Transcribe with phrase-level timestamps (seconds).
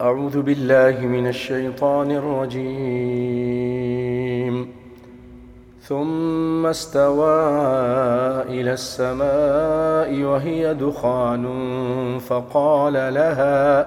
[0.00, 2.66] أعوذ بالله من الشيطان الرجيم.
[5.82, 7.40] ثم استوى
[8.42, 11.46] إلى السماء وهي دخان
[12.18, 13.86] فقال لها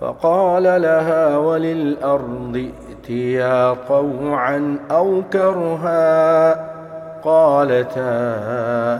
[0.00, 6.54] فقال لها وللأرض ائتيا طوعا أو كرها؟
[7.24, 8.36] قالتا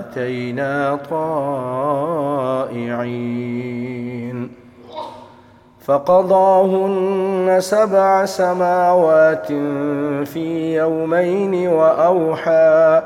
[0.01, 2.27] أتينا طائعين.
[5.87, 9.47] فقضاهن سبع سماوات
[10.27, 13.03] في يومين وأوحى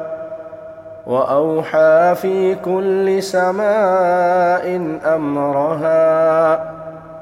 [1.07, 6.01] وأوحى في كل سماء أمرها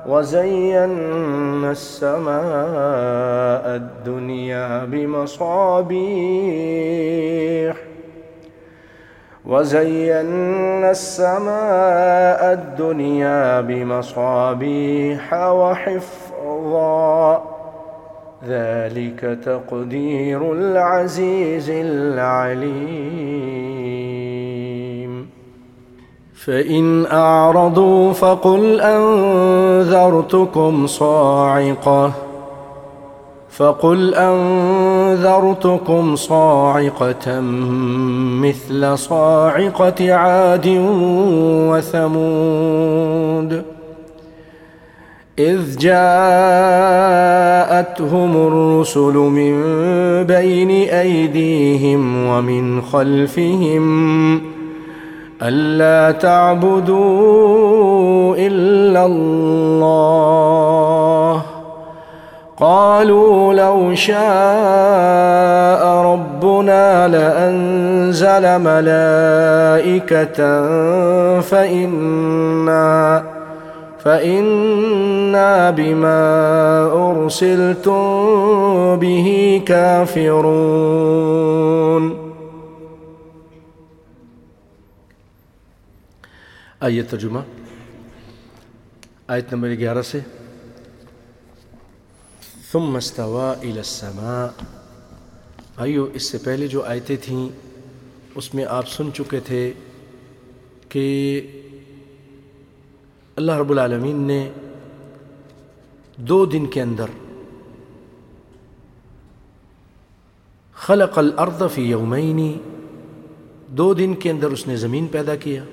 [0.06, 2.36] وزينا السماء
[3.66, 5.98] الدنيا بمصابيح.
[9.48, 17.42] وزينا السماء الدنيا بمصابيح وحفظا.
[18.48, 22.58] ذلك تقدير العزيز العليم.
[26.44, 32.12] فإن أعرضوا فقل أنذرتكم صاعقة.
[33.50, 34.14] فقل
[35.08, 37.40] أنذرتكم صاعقة
[38.40, 40.66] مثل صاعقة عاد
[41.70, 43.62] وثمود
[45.38, 45.96] إذ جاءتهم
[48.36, 49.54] الرسل من
[50.24, 54.40] بين أيديهم ومن خلفهم
[55.42, 57.48] ألا تعبدوا
[58.36, 59.88] إلا الله
[62.60, 70.38] قالوا لو شاء ربنا لأنزل ملائكة
[71.40, 73.24] فإنا
[74.04, 76.22] فإنا بما
[76.92, 78.00] أرسلتم
[79.00, 80.98] به كافرون.
[86.80, 87.42] آئیے ترجمہ
[89.28, 90.18] آیت نمبر گیارہ سے
[92.72, 94.64] ثم استوى الى السماء۔
[95.76, 97.48] آئیو، اس سے پہلے جو آیتیں تھیں،
[98.34, 99.72] اس میں آپ سن چکے تھے
[100.88, 101.40] کہ
[103.36, 104.50] اللہ رب العالمین نے
[106.16, 107.06] دو دن کے اندر
[110.74, 112.58] خلق الارض فی یومین،
[113.66, 115.64] دو دن کے اندر اس نے زمین پیدا کیا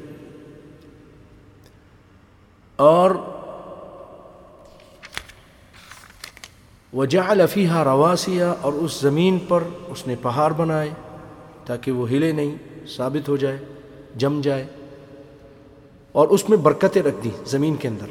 [2.75, 3.11] اور
[6.95, 10.89] وجعل فیہا رواسیا اور اس زمین پر اس نے پہاڑ بنائے
[11.65, 12.55] تاکہ وہ ہلے نہیں،
[12.87, 13.57] ثابت ہو جائے،
[14.15, 14.65] جم جائے۔
[16.11, 18.05] اور اس میں برکتیں رکھ دیں زمین کے اندر۔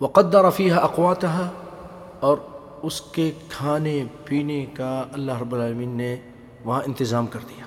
[0.00, 1.50] وقدر فیہا اقواتہا
[2.20, 2.36] اور
[2.82, 6.16] اس کے کھانے پینے کا اللہ رب العالمین نے
[6.64, 7.64] وہاں انتظام کر دیا،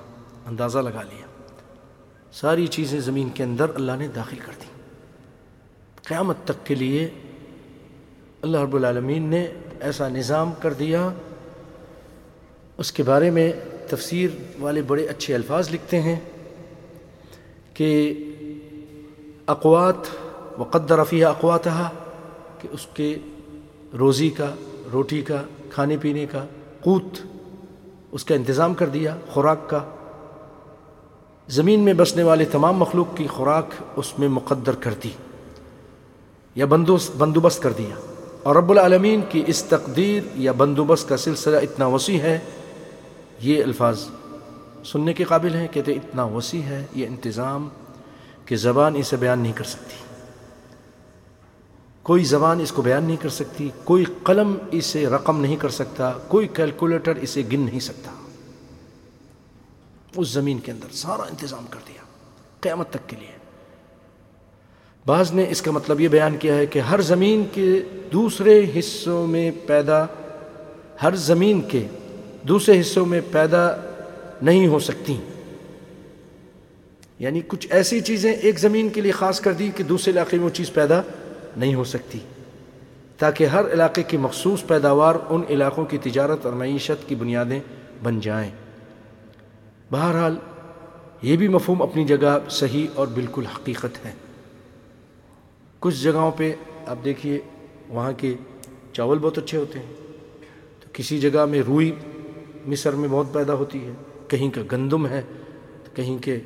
[0.48, 1.26] اندازہ لگا لیا۔
[2.32, 4.66] ساری چیزیں زمین کے اندر اللہ نے داخل کر دی
[6.04, 7.10] قیامت تک کے لیے
[8.44, 9.48] اللہ رب العالمین نے
[9.80, 11.10] ایسا نظام کر دیا،
[12.78, 13.52] اس کے بارے میں
[13.90, 16.16] تفسیر والے بڑے اچھے الفاظ لکھتے ہیں
[17.74, 17.92] کہ
[19.48, 20.10] اقوات،
[20.58, 21.68] وقدر رفیہ اقوات
[22.62, 23.16] کہ اس کے
[24.00, 24.54] روزی کا،
[24.94, 26.46] روٹی کا، کھانے پینے کا
[26.82, 27.20] قوت
[28.12, 29.84] اس کا انتظام کر دیا خوراک کا۔
[31.48, 35.12] زمین میں بسنے والے تمام مخلوق کی خوراک اس میں مقدر کر دی
[36.56, 37.96] یا بندوبست کر دیا۔
[38.44, 42.40] اور رب العالمین کی اس تقدیر یا بندوبست کا سلسلہ اتنا وسیع ہے،
[43.40, 44.08] یہ الفاظ
[44.86, 47.70] سننے کے قابل ہیں، کہتے اتنا وسیع ہے، یہ انتظام
[48.46, 49.96] کہ زبان اسے بیان نہیں کر سکتی۔
[52.04, 56.12] کوئی زبان اس کو بیان نہیں کر سکتی، کوئی قلم اسے رقم نہیں کر سکتا،
[56.28, 58.12] کوئی کیلکولیٹر اسے گن نہیں سکتا۔
[60.16, 62.04] اس زمین کے اندر سارا انتظام کر دیا،
[62.62, 63.43] قیامت تک کے لیے۔
[65.06, 67.82] بعض نے اس کا مطلب یہ بیان کیا ہے کہ ہر زمین کے
[68.14, 70.06] دوسرے حصوں میں پیدا،
[71.04, 71.88] ہر زمین کے
[72.42, 73.76] دوسرے حصوں میں پیدا
[74.42, 75.18] نہیں ہو سکتی۔
[77.20, 80.46] یعنی کچھ ایسی چیزیں ایک زمین کے لیے خاص کر دی کہ دوسرے علاقے میں
[80.46, 81.02] وہ چیز پیدا
[81.58, 82.20] نہیں ہو سکتی۔
[83.18, 87.60] تاکہ ہر علاقے کی مخصوص پیداوار ان علاقوں کی تجارت اور معیشت کی بنیادیں
[88.04, 88.52] بن جائیں۔
[89.92, 90.36] بہرحال،
[91.22, 94.12] یہ بھی مفہوم اپنی جگہ صحیح اور بالکل حقیقت ہے۔
[95.84, 96.56] کچھ جگہوں پہ
[96.88, 97.42] آپ دیکھیے،
[97.90, 98.36] وہاں کے
[98.94, 99.94] چاول بہت اچھے ہوتے ہیں۔
[100.80, 101.96] تو کسی جگہ میں روئی
[102.66, 103.92] مصر میں بہت پیدا ہوتی ہے،
[104.28, 105.22] کہیں کا گندم ہے،
[105.94, 106.40] کہیں کے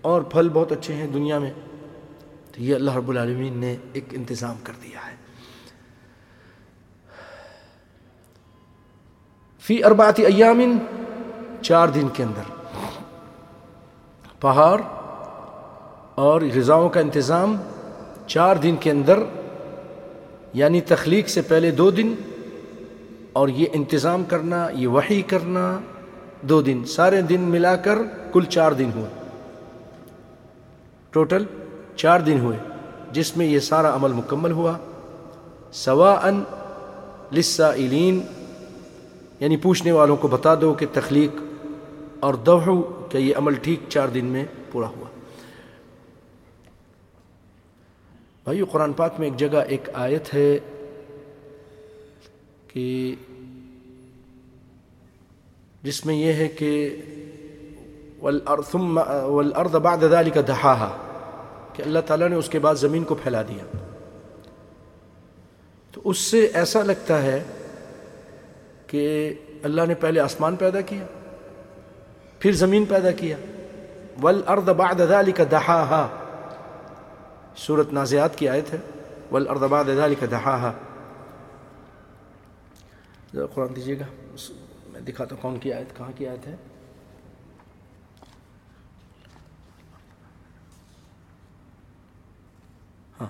[0.00, 1.52] اور پھل بہت اچھے ہیں دنیا میں۔
[2.52, 5.16] تو یہ اللہ رب العالمین نے ایک انتظام کر دیا ہے۔
[9.60, 10.78] فی اربات ایامن،
[11.62, 12.52] چار دن کے اندر۔
[14.40, 14.80] پہاڑ
[16.14, 17.56] اور غذاؤں کا انتظام
[18.28, 19.18] چار دن کے اندر
[20.54, 22.14] یعنی تخلیق سے پہلے دو دن،
[23.32, 25.80] اور یہ انتظام کرنا، یہ وحی کرنا،
[26.42, 27.98] دو دن۔ سارے دن ملا کر
[28.32, 29.10] کل چار دن ہوئے۔
[31.10, 31.44] ٹوٹل
[31.96, 32.58] چار دن ہوئے،
[33.12, 34.76] جس میں یہ سارا عمل مکمل ہوا۔
[35.72, 36.42] سوا ان
[37.32, 37.70] لسا
[39.40, 41.42] یعنی پوچھنے والوں کو بتا دو کہ تخلیق
[42.20, 45.07] اور دوحو، کہ یہ عمل ٹھیک چار دن میں پورا ہوا۔
[48.48, 50.58] بھائی قرآن پاک میں ایک جگہ، ایک آیت ہے
[52.68, 53.14] کہ
[55.82, 56.96] جس میں یہ ہے کہ
[58.22, 60.96] والارض بعد ذلك دحاها،
[61.72, 63.64] کہ اللہ تعالیٰ نے اس کے بعد زمین کو پھیلا دیا۔
[65.92, 67.42] تو اس سے ایسا لگتا ہے
[68.86, 71.04] کہ اللہ نے پہلے آسمان پیدا کیا،
[72.38, 73.36] پھر زمین پیدا کیا۔
[74.20, 76.17] والارض بعد ذلك دحاها
[77.58, 78.78] سورت نازیات کی آیت ہے،
[79.32, 80.72] والارض بعد ذلك دحاها۔
[83.34, 84.04] ذرا قرآن دیجیے گا۔
[84.92, 86.56] میں دکھاتا ہوں کون کی آیت، کہاں کی آیت ہے۔
[93.20, 93.26] ہاں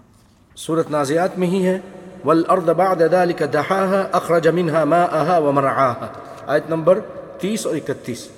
[0.56, 1.78] سورت نازیات میں ہی ہے،
[2.24, 6.12] والارض بعد ذلك دحاها، اخرج منها ماءها ومرعاها۔
[6.46, 7.00] آیت نمبر
[7.40, 8.28] تیس اور اکتیس۔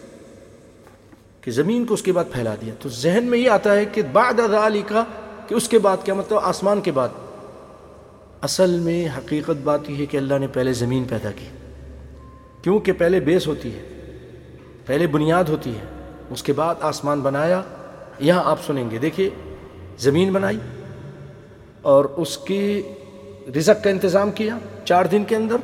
[1.40, 4.02] کہ زمین کو اس کے بعد پھیلا دیا۔ تو ذہن میں یہ آتا ہے کہ
[4.12, 4.92] بعد ذلك
[5.50, 7.08] کہ اس کے بعد کیا مطلب آسمان کے بعد۔
[8.40, 11.44] اصل میں حقیقت بات یہ ہے کہ اللہ نے پہلے زمین پیدا کی۔
[12.62, 13.82] کیونکہ پہلے بیس ہوتی ہے،
[14.86, 15.84] پہلے بنیاد ہوتی ہے،
[16.30, 17.62] اس کے بعد آسمان بنایا۔
[18.18, 19.30] یہاں آپ سنیں گے، دیکھیے،
[19.98, 20.58] زمین بنائی
[21.82, 22.82] اور اس کی
[23.56, 25.56] رزق کا انتظام کیا چار دن کے اندر۔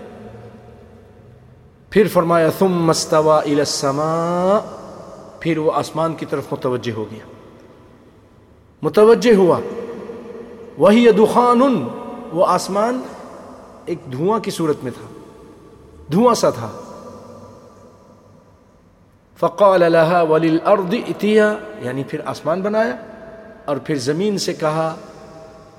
[1.91, 4.59] پھر فرمایا، ثم مستوا السماء۔
[5.41, 7.36] پھر وہ آسمان کی طرف متوجہ ہو گیا۔
[8.87, 9.61] متوجہ ہوا۔
[10.79, 11.89] وہی دخان
[12.33, 13.01] وہ آسمان
[13.85, 15.15] ایک دھواں کی صورت میں تھا۔
[16.13, 16.69] دھواں سا تھا۔
[19.41, 22.97] فقال لها وللارض اتیا یعنی پھر آسمان بنایا
[23.65, 24.97] اور پھر زمین سے کہا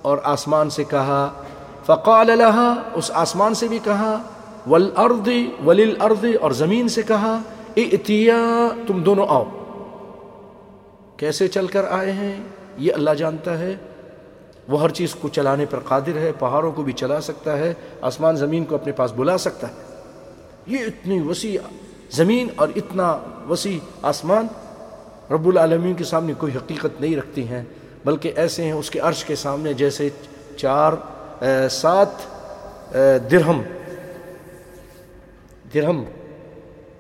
[0.02, 1.44] اور آسمان سے کہا۔
[1.86, 4.22] فقال لها اس آسمان سے بھی کہا۔
[4.68, 5.30] والارض
[5.66, 7.40] وللارض، اور زمین سے کہا۔
[7.76, 9.44] اتیا، تم دونوں آؤ۔
[11.18, 12.44] کیسے چل کر آئے ہیں؟
[12.78, 13.76] یہ اللہ جانتا ہے۔
[14.68, 18.36] وہ ہر چیز کو چلانے پر قادر ہے، پہاڑوں کو بھی چلا سکتا ہے، آسمان
[18.36, 19.74] زمین کو اپنے پاس بلا سکتا ہے۔
[20.68, 21.58] یہ اتنی وسیع
[22.12, 23.18] زمین اور اتنا
[23.50, 24.48] وسیع آسمان
[25.32, 27.64] رب العالمین کے سامنے کوئی حقیقت نہیں رکھتی ہیں،
[28.06, 30.10] بلکہ ایسے ہیں اس کے عرش کے سامنے جیسے
[30.58, 30.94] چار
[31.70, 32.10] سات
[33.32, 33.62] درہم۔
[35.74, 36.04] درہم۔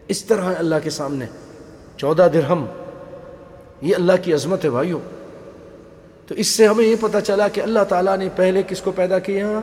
[0.07, 1.25] اس طرح اللہ کے سامنے۔
[1.97, 2.65] چودہ درہم۔
[3.81, 4.99] یہ اللہ کی عظمت ہے بھائیوں
[6.27, 9.19] تو اس سے ہمیں یہ پتہ چلا کہ اللہ تعالیٰ نے پہلے کس کو پیدا
[9.19, 9.59] کیا؟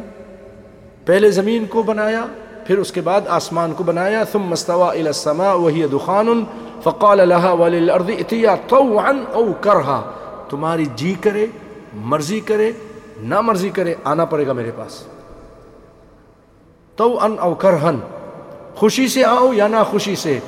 [1.07, 2.27] پہلے زمین کو بنایا،
[2.67, 6.45] پھر اس کے بعد آسمان کو بنایا، ثم مستوا الى السماء وهي دخان،
[6.83, 10.11] فقال لها وللارض اتيا طوعا او كرها۔
[10.49, 11.47] تمہاری جی کرے،
[11.95, 12.73] مرضی کرے
[13.21, 15.03] نہ مرضی کرے، آنا پڑے گا میرے پاس۔
[16.97, 17.97] طوعا او کرہن
[18.75, 20.39] خوشی سے آؤ یا نہ خوشی سے،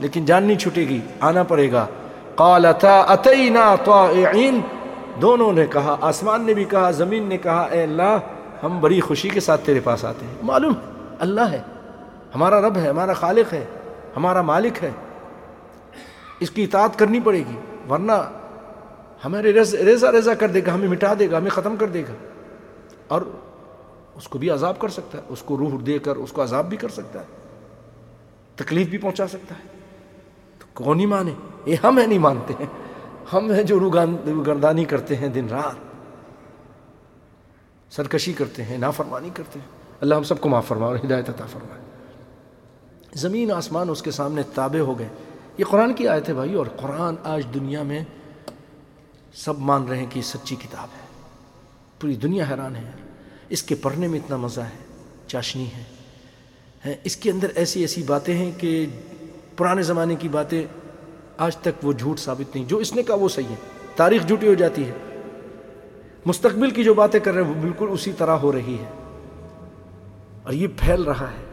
[0.00, 1.86] لیکن جان نہیں چھٹے گی، آنا پڑے گا۔
[2.34, 4.60] قالتا اتینا طائعين۔
[5.20, 8.18] دونوں نے کہا، آسمان نے بھی کہا، زمین نے کہا، اے اللہ،
[8.62, 10.72] ہم بڑی خوشی کے ساتھ تیرے پاس آتے ہیں۔ معلوم،
[11.18, 11.62] اللہ ہے،
[12.34, 13.64] ہمارا رب ہے، ہمارا خالق ہے،
[14.16, 14.90] ہمارا مالک ہے۔
[16.40, 17.56] اس کی اطاعت کرنی پڑے گی،
[17.90, 18.12] ورنہ
[19.24, 22.14] ہمارے ریزہ ریزہ کر دے گا، ہمیں مٹا دے گا، ہمیں ختم کر دے گا۔
[23.08, 23.22] اور
[24.14, 26.68] اس کو بھی عذاب کر سکتا ہے، اس کو روح دے کر، اس کو عذاب
[26.68, 27.24] بھی کر سکتا ہے۔
[28.56, 29.68] تکلیف بھی پہنچا سکتا ہے۔
[30.58, 31.32] تو کون ہی مانے
[31.66, 32.66] یہ ہم ہیں نہیں مانتے ہیں۔
[33.32, 35.92] ہم ہیں جو روگردانی کرتے ہیں دن رات۔
[37.92, 39.66] سرکشی کرتے ہیں، نافرمانی کرتے ہیں۔
[40.00, 41.80] اللہ ہم سب کو معاف فرما اور ہدایت عطا فرمائے۔
[43.14, 45.08] زمین، آسمان اس کے سامنے تابع ہو گئے۔
[45.58, 48.04] یہ قرآن کی آیت ہے بھائی، اور قرآن آج دنیا میں
[49.34, 51.06] سب مان رہے ہیں کہ یہ سچی کتاب ہے۔
[52.00, 52.90] پوری دنیا حیران ہے۔
[53.48, 54.94] اس کے پڑھنے میں اتنا مزہ ہے،
[55.26, 55.84] چاشنی ہے۔
[57.04, 58.86] اس کے اندر ایسی ایسی باتیں ہیں کہ
[59.56, 60.66] پرانے زمانے کی باتیں
[61.42, 63.54] آج تک وہ جھوٹ ثابت نہیں، جو اس نے کہا وہ صحیح ہے۔
[63.96, 64.92] تاریخ جھوٹی ہو جاتی ہے۔
[66.26, 68.90] مستقبل کی جو باتیں کر رہے ہیں وہ بالکل اسی طرح ہو رہی ہے
[70.42, 71.44] اور یہ پھیل رہا ہے۔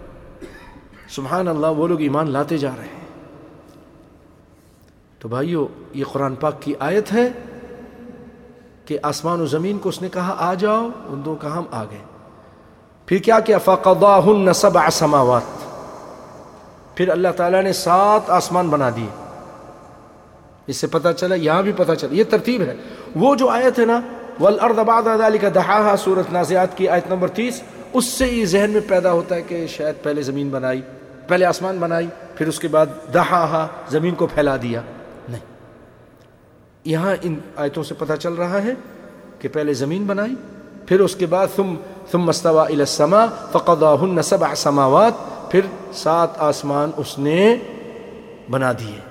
[1.10, 3.08] سبحان اللہ، وہ لوگ ایمان لاتے جا رہے ہیں۔
[5.20, 7.30] تو بھائیو، یہ قرآن پاک کی آیت ہے
[8.86, 11.84] کہ آسمان و زمین کو اس نے کہا، آ جاؤ، ان دو کا ہم آ
[11.84, 12.00] گئے۔
[13.06, 15.66] پھر کیا کیا؟ فقضاہن سبع سماوات۔
[16.98, 19.29] پھر اللہ تعالیٰ نے سات آسمان بنا دیے۔
[20.70, 22.76] اس سے پتہ چلا، یہاں بھی پتہ چلا، یہ ترتیب ہے۔
[23.16, 24.02] وہ جو آیت ہے نا،
[24.40, 27.62] والارض بعد ذلك دحاها سورۃ نازعات کی آیت نمبر تیس،
[27.94, 30.82] اس سے یہ ذہن میں پیدا ہوتا ہے کہ شاید پہلے زمین بنائی،
[31.28, 34.82] پہلے آسمان بنائی، پھر اس کے بعد دہا زمین کو پھیلا دیا۔
[35.30, 35.42] نہیں۔
[36.86, 38.74] یہاں ان آیتوں سے پتہ چل رہا ہے
[39.40, 40.36] کہ پہلے زمین بنائی،
[40.86, 41.76] پھر اس کے بعد ثم
[42.12, 45.14] ثم استوى الى السماء فقضاهن سبع سماوات،
[45.52, 45.62] پھر
[45.94, 47.56] سات آسمان اس نے
[48.50, 49.09] بنا دیے۔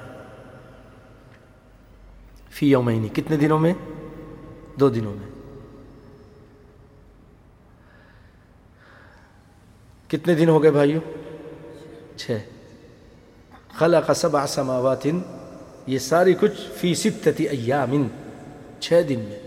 [2.58, 3.72] فی یومینی کتنے دنوں میں
[4.80, 5.26] دو دنوں میں
[10.08, 10.98] کتنے دن ہو گئے
[12.16, 12.38] چھ
[13.78, 15.06] خلق سبع سماوات
[15.86, 18.08] یہ ساری کچھ فی ستت ایام
[18.80, 19.38] چھ دن میں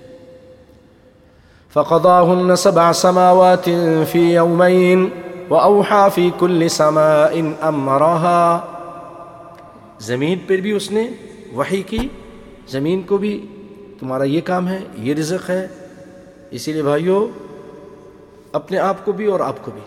[1.74, 3.70] فقضاهن سبع سماوات
[4.12, 5.10] في يومين
[5.50, 8.60] وأوحى في كل سماء أمرها.
[10.00, 11.08] زمین پر بھی اس نے
[11.54, 12.08] وحی کی
[12.72, 13.48] زمین کو بھی
[14.00, 15.68] تمہارا یہ کام ہے، یہ رزق ہے۔
[16.52, 17.30] اسی لیے بھائیو،
[18.52, 19.82] اپنے آپ کو بھی اور آپ کو بھی۔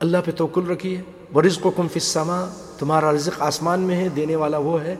[0.00, 2.44] اللہ پہ توکل رکھیے۔ وہ رزق و کم فسما
[2.78, 4.96] تمہارا رزق آسمان میں ہے، دینے والا وہ ہے۔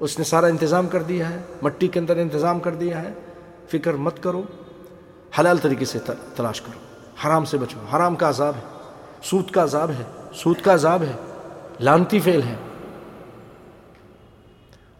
[0.00, 3.12] اس نے سارا انتظام کر دیا ہے، مٹی کے اندر انتظام کر دیا ہے۔
[3.68, 4.42] فکر مت کرو،
[5.38, 5.98] حلال طریقے سے
[6.36, 6.78] تلاش کرو۔
[7.26, 8.78] حرام سے بچو۔ حرام کا عذاب ہے۔
[9.22, 11.12] سود کا عذاب ہے۔ سود کا عذاب ہے۔
[11.80, 12.54] لانتی فعل ہے۔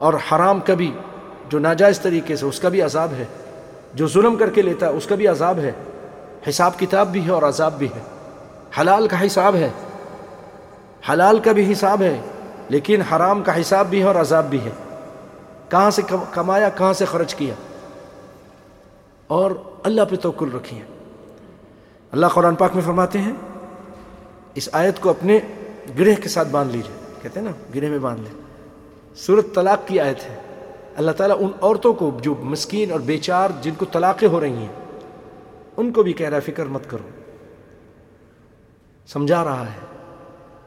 [0.03, 0.95] اور حرام کا بھی
[1.49, 3.25] جو ناجائز طریقے سے، اس کا بھی عذاب ہے۔
[3.95, 5.73] جو ظلم کر کے لیتا ہے، اس کا بھی عذاب ہے۔
[6.49, 8.01] حساب کتاب بھی ہے اور عذاب بھی ہے۔
[8.81, 9.71] حلال کا حساب ہے۔
[11.13, 12.21] حلال کا بھی حساب ہے،
[12.69, 14.71] لیکن حرام کا حساب بھی ہے اور عذاب بھی ہے۔
[15.69, 17.55] کہاں سے کمایا، کہاں سے خرچ کیا؟
[19.27, 19.51] اور
[19.85, 20.83] اللہ پہ توکل رکھیے۔
[22.13, 23.33] اللہ قرآن پاک میں فرماتے ہیں،
[24.55, 25.39] اس آیت کو اپنے
[25.99, 28.43] گرہ کے ساتھ باندھ لیجیے۔ کہتے ہیں نا، گرہ میں باندھ لیں۔
[29.17, 30.39] صورت طلاق کی آیت ہے۔
[30.97, 34.73] اللہ تعالیٰ ان عورتوں کو جو مسکین اور بیچار جن کو طلاقیں ہو رہی ہیں،
[35.77, 37.09] ان کو بھی کہہ رہا ہے، فکر مت کرو۔
[39.07, 39.87] سمجھا رہا ہے،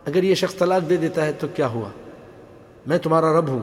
[0.06, 1.90] اگر یہ شخص طلاق دے دیتا ہے تو کیا ہوا؟
[2.88, 3.60] میں تمہارا رب ہوں،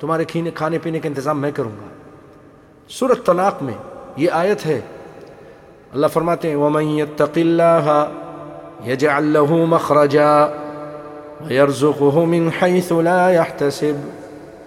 [0.00, 1.88] تمہارے کھینے، کھانے پینے کا انتظام میں کروں گا۔
[2.90, 3.74] صورت طلاق میں
[4.16, 4.80] یہ آیت ہے۔
[5.92, 7.90] اللہ فرماتے ہیں، وَمَن يَتَّقِ اللَّهَ
[8.86, 10.63] يَجْعَلْ لَهُ مَخْرَجًا۔
[11.40, 14.10] وَيَرْزُقُهُ مِنْ حَيْثُ لَا يَحْتَسِبُ۔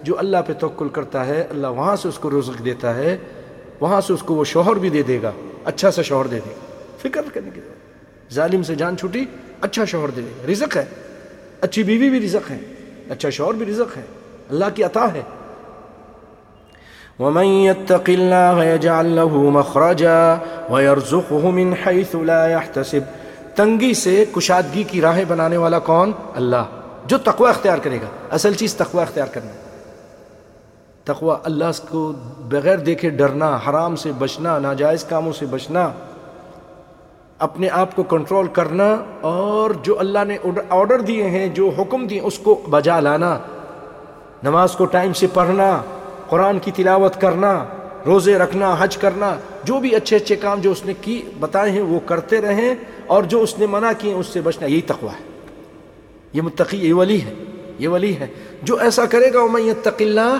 [0.02, 3.16] جو اللہ پہ توکل کرتا ہے، اللہ وہاں سے اس کو رزق دیتا ہے،
[3.80, 5.32] وہاں سے اس کو وہ شوہر بھی دے دے گا
[5.64, 7.60] اچھا سا شوہر دے دے۔ گا فکر کرنے کی
[8.32, 9.24] ظالم سے جان چھوٹی
[9.60, 10.84] اچھا شوہر دے دے۔ گا رزق ہے۔
[11.60, 12.58] اچھی بیوی بھی رزق ہے۔
[13.10, 14.02] اچھا شوہر بھی رزق ہے۔
[14.50, 15.22] اللہ کی عطا ہے۔
[17.18, 20.34] ومن يتق الله يجعل له مخرجا
[20.70, 23.17] ويرزقه من حيث لا يحتسب۔
[23.58, 26.64] تنگی سے کشادگی کی راہیں بنانے والا کون؟ اللہ،
[27.06, 29.50] جو تقوی اختیار کرے گا۔ اصل چیز تقوی اختیار کرنا
[31.04, 35.88] تقوی اللہ کو بغیر دیکھے ڈرنا، حرام سے بچنا، ناجائز کاموں سے بچنا،
[37.38, 40.38] اپنے آپ کو کنٹرول کرنا، اور جو اللہ نے
[40.70, 43.38] آرڈر دیے ہیں، جو حکم دیے اس کو بجا لانا۔
[44.42, 45.80] نماز کو ٹائم سے پڑھنا،
[46.28, 47.64] قرآن کی تلاوت کرنا۔
[48.06, 51.80] روزے رکھنا، حج کرنا، جو بھی اچھے اچھے کام جو اس نے کی، بتائے ہیں،
[51.80, 52.74] وہ کرتے رہیں
[53.06, 55.24] اور جو اس نے منع کیے، اس سے بچنا، یہی تقوی ہے۔
[56.32, 57.34] یہ متقی، یہ ولی ہے،
[57.78, 58.26] یہ ولی ہے۔
[58.62, 60.38] جو ایسا کرے گا وہ يتق اللہ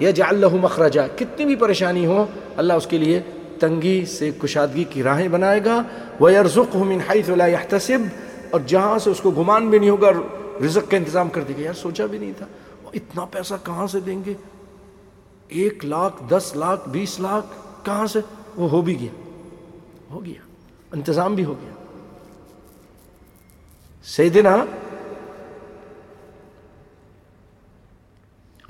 [0.00, 2.26] یا جا اللہ مخرجہ کتنی بھی پریشانی ہو،
[2.56, 3.20] اللہ اس کے لیے
[3.60, 5.82] تنگی سے، کشادگی کی راہیں بنائے گا۔
[6.20, 8.06] وَيَرْزُقْهُ مِنْ حَيْثُ لَا يَحْتَسِبْ۔
[8.50, 10.10] اور جہاں سے اس کو گمان بھی نہیں ہوگا
[10.64, 12.46] رزق کا انتظام کر دے گا۔ یار، سوچا بھی نہیں تھا۔
[12.94, 14.34] اتنا پیسہ کہاں سے دیں گے؟
[15.48, 17.46] ایک لاکھ، دس لاکھ، بیس لاکھ،
[17.84, 18.20] کہاں سے؟
[18.56, 19.20] وہ ہو بھی گیا۔
[20.10, 20.40] ہو گیا۔
[20.92, 21.72] انتظام بھی ہو گیا۔
[24.04, 24.64] سیدنا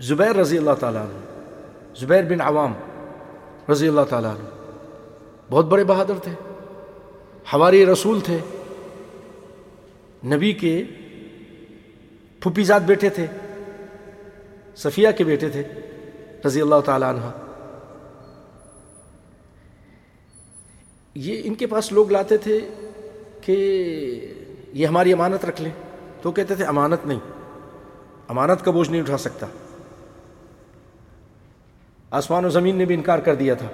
[0.00, 1.18] زبیر رضی اللہ تعالیٰ عنہ،
[1.96, 2.72] زبیر بن عوام
[3.72, 4.48] رضی اللہ تعالیٰ عنہ،
[5.50, 6.32] بہت بڑے بہادر تھے۔
[7.52, 8.38] ہماری رسول تھے۔
[10.24, 10.84] نبی کے
[12.40, 13.26] پھپھی زاد بیٹے تھے۔
[14.76, 15.62] صفیہ کے بیٹے تھے۔
[16.44, 17.30] رضی اللہ تعالیٰ عنہ۔
[21.14, 22.60] یہ ان کے پاس لوگ لاتے تھے
[23.40, 23.54] کہ
[24.72, 25.72] یہ ہماری امانت رکھ لیں۔
[26.22, 27.20] تو کہتے تھے، امانت نہیں۔
[28.28, 29.46] امانت کا بوجھ نہیں اٹھا سکتا۔
[32.10, 33.66] آسمان و زمین نے بھی انکار کر دیا تھا۔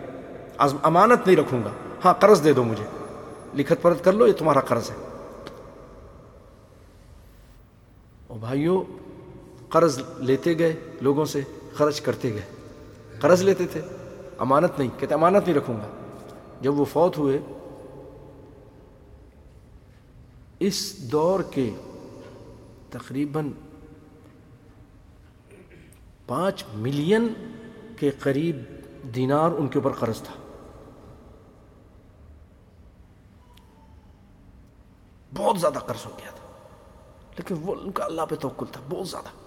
[0.83, 1.71] امانت نہیں رکھوں گا۔
[2.05, 2.85] ہاں قرض دے دو مجھے۔
[3.55, 4.97] لکھت پرت کر لو، یہ تمہارا قرض ہے۔
[8.27, 8.85] او بھائیو،
[9.69, 11.41] قرض لیتے گئے لوگوں سے۔
[11.75, 12.43] خرچ کرتے گئے۔
[13.21, 13.83] قرض لیتے تھے۔
[14.39, 15.89] امانت نہیں، کہتے امانت نہیں رکھوں گا۔
[16.61, 17.39] جب وہ فوت ہوئے،
[20.59, 21.75] اس دور کے
[22.91, 23.51] تقریباً
[26.27, 27.29] پانچ ملین
[27.99, 28.57] کے قریب
[29.15, 30.35] دینار ان کے اوپر قرض تھا۔
[35.37, 36.69] بہت زیادہ قرض ہو گیا تھا۔
[37.39, 39.42] لیکن وہ ان کا اللہ پہ توکل تھا، بہت زیادہ۔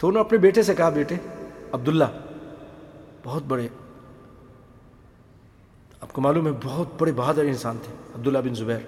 [0.00, 1.14] تو انہوں نے اپنے بیٹے سے کہا، بیٹے،
[1.72, 2.04] عبداللہ،
[3.24, 3.68] بہت بڑے،
[6.00, 8.78] آپ کو معلوم ہے، بہت بڑے بہادر انسان تھے، عبداللہ بن زبیر،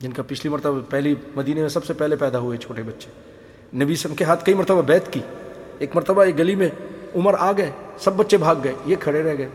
[0.00, 3.10] جن کا پچھلی مرتبہ پہلی مدینے میں سب سے پہلے پیدا ہوئے چھوٹے بچے۔
[3.84, 5.20] نبی سم کے ہاتھ کئی مرتبہ بیت کی۔
[5.78, 6.68] ایک مرتبہ ایک گلی میں
[7.14, 9.48] عمر آ گئے، سب بچے بھاگ گئے، یہ کھڑے رہ گئے۔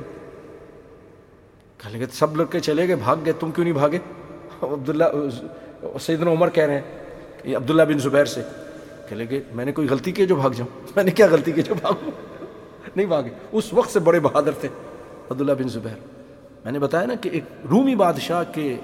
[1.77, 3.99] کہنے لگے، سب لڑکے چلے گئے، بھاگ گئے، تم کیوں نہیں بھاگے؟
[4.61, 5.05] عبداللہ،
[6.01, 6.97] سیدنا عمر کہہ رہے ہیں،
[7.43, 8.41] یہ عبداللہ بن زبیر سے۔
[9.09, 11.61] کہ لگے میں نے کوئی غلطی کی جو بھاگ جاؤں؟ میں نے کیا غلطی کی
[11.61, 12.11] جو بھاگوں؟
[12.95, 14.67] نہیں بھاگے۔ اس وقت سے بڑے بہادر تھے
[15.29, 15.95] عبداللہ بن زبیر۔
[16.63, 18.75] میں نے بتایا نا کہ ایک رومی بادشاہ کے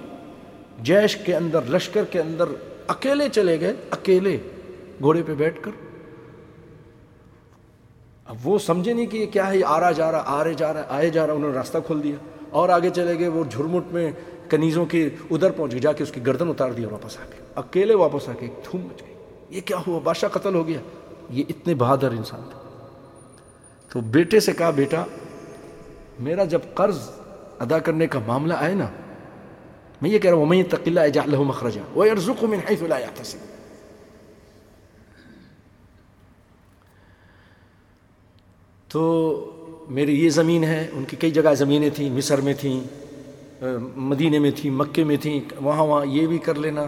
[0.80, 2.46] جیش کے اندر، لشکر کے اندر
[2.88, 4.38] اکیلے چلے گئے، اکیلے
[5.02, 5.72] گھوڑے پہ بیٹھ کر۔
[8.26, 10.54] اب وہ سمجھے نہیں کہ یہ کیا ہے، یہ آ رہا جا رہا آ رہے
[10.54, 12.16] جا رہا، آئے جا رہا، انہوں نے راستہ کھول دیا۔
[12.50, 14.12] اور آگے چلے گئے، وہ جھرمٹ میں
[14.50, 17.44] کنیزوں کے ادھر پہنچ گئی جا کے اس کی گردن اتار دیا واپس آ کے
[17.56, 19.07] اکیلے واپس آ کے دھوم مچ گئی
[19.50, 20.80] یہ کیا ہوا؟ بادشاہ قتل ہو گیا۔
[21.30, 22.60] یہ اتنے بہادر انسان تھے۔
[23.90, 25.04] تو بیٹے سے کہا، بیٹا،
[26.20, 27.10] میرا جب قرض
[27.60, 28.90] ادا کرنے کا معاملہ آئے نا،
[30.02, 33.38] میں یہ کہہ رہا ہوں میں تقلّہ اجعل له مخرجا ويرزقه من حيث لا يحتسب۔
[38.88, 42.80] تو میری یہ زمین ہے، ان کی کئی جگہ زمینیں تھیں، مصر میں تھیں
[43.96, 46.86] مدینے میں تھیں مکے میں تھیں، وہاں وہاں یہ بھی کر لینا۔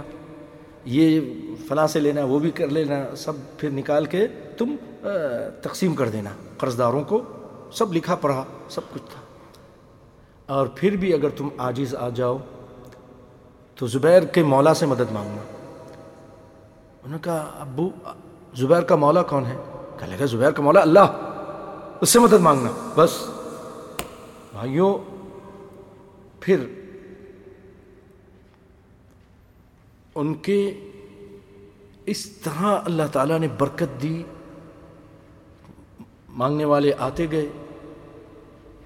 [0.89, 1.21] یہ
[1.67, 4.27] فلاں سے لینا وہ بھی کر لینا، سب پھر نکال کے
[4.57, 4.75] تم
[5.61, 7.21] تقسیم کر دینا قرض داروں کو
[7.71, 9.21] سب لکھا پڑھا، سب کچھ تھا۔
[10.53, 12.37] اور پھر بھی اگر تم عاجز آ جاؤ،
[13.75, 15.41] تو زبیر کے مولا سے مدد مانگنا۔
[17.03, 17.89] انہوں نے کہا، ابو،
[18.55, 19.55] زبیر کا مولا کون ہے؟
[19.97, 21.31] کہا، لگا، زبیر کا مولا اللہ،
[22.01, 23.29] اس سے مدد مانگنا، بس۔
[24.51, 24.97] بھائیوں
[26.39, 26.65] پھر
[30.15, 30.88] ان کے
[32.09, 34.23] اس طرح اللہ تعالیٰ نے برکت دی،
[36.29, 37.47] مانگنے والے آتے گئے،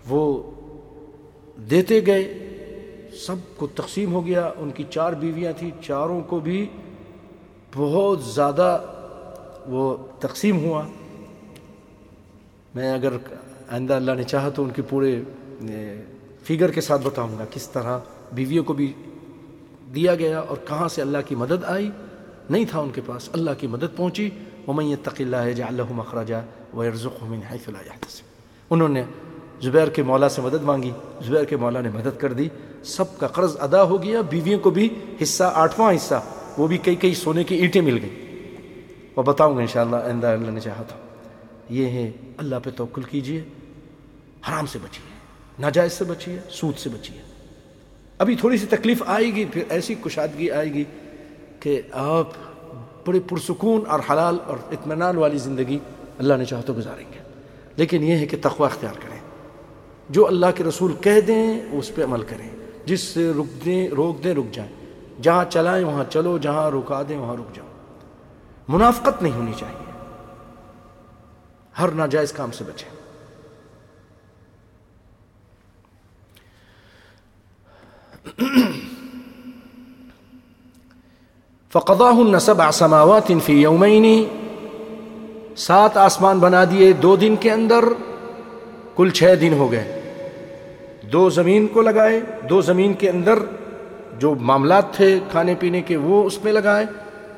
[0.09, 0.21] وہ
[1.69, 2.23] دیتے گئے،
[3.25, 6.65] سب کو تقسیم ہو گیا، ان کی چار بیویاں تھیں، چاروں کو بھی
[7.75, 8.69] بہت زیادہ
[9.67, 10.83] وہ تقسیم ہوا۔
[12.75, 13.17] میں اگر
[13.69, 15.21] آئندہ اللہ نے چاہا تو ان کے پورے
[16.43, 17.99] فگر کے ساتھ بتاؤں گا کس طرح
[18.33, 18.93] بیویوں کو بھی
[19.95, 21.89] دیا گیا اور کہاں سے اللہ کی مدد آئی۔
[22.49, 24.29] نہیں تھا ان کے پاس، اللہ کی مدد پہنچی۔
[24.67, 26.35] وہ میں اللہ جا اللہ مخراجہ
[26.75, 26.83] و
[27.21, 28.23] من حیث لا يحتسب۔
[28.69, 29.03] انہوں نے
[29.61, 30.91] زبیر کے مولا سے مدد مانگی۔
[31.25, 32.49] زبیر کے مولا نے مدد کر دی۔
[32.83, 34.89] سب کا قرض ادا ہو گیا۔ بیویوں کو بھی
[35.23, 36.23] حصہ، آٹھواں حصہ،
[36.57, 38.35] وہ بھی کئی کئی سونے کی اینٹیں مل گئیں۔
[39.15, 40.97] وہ بتاؤں گا انشاءاللہ، آئندہ اللہ نے چاہا تھا
[41.69, 43.41] یہ ہے، اللہ پہ توکل کیجیے۔
[44.49, 45.13] حرام سے بچیے۔
[45.59, 47.21] ناجائز سے بچیے۔ سود سے بچیے۔
[48.17, 50.83] ابھی تھوڑی سی تکلیف آئے گی، پھر ایسی کشادگی آئے گی۔
[51.63, 52.27] کہ آپ
[53.05, 55.79] بڑے پرسکون اور حلال اور اطمینان والی زندگی
[56.17, 57.19] اللہ نے چاہا تو گزاریں گے۔
[57.75, 59.19] لیکن یہ ہے کہ تقوی اختیار کریں۔
[60.09, 62.49] جو اللہ کے رسول کہہ دیں، اس پہ عمل کریں۔
[62.85, 64.71] جس سے رک دیں، روک دیں، رک جائیں۔
[65.21, 67.67] جہاں چلائیں، وہاں چلو، جہاں رکا دیں، وہاں رک جاؤ۔
[68.67, 69.91] منافقت نہیں ہونی چاہیے۔
[71.79, 72.89] ہر ناجائز کام سے بچیں۔
[81.73, 84.23] فقضاهن سبع سماوات في يومين
[85.55, 87.83] سات آسمان بنا دیے دو دن کے اندر،
[88.95, 90.01] کل چھ دن ہو گئے۔
[91.01, 93.39] دو زمین کو لگائے، دو زمین کے اندر
[94.19, 96.85] جو معاملات تھے کھانے پینے کے وہ اس میں لگائے۔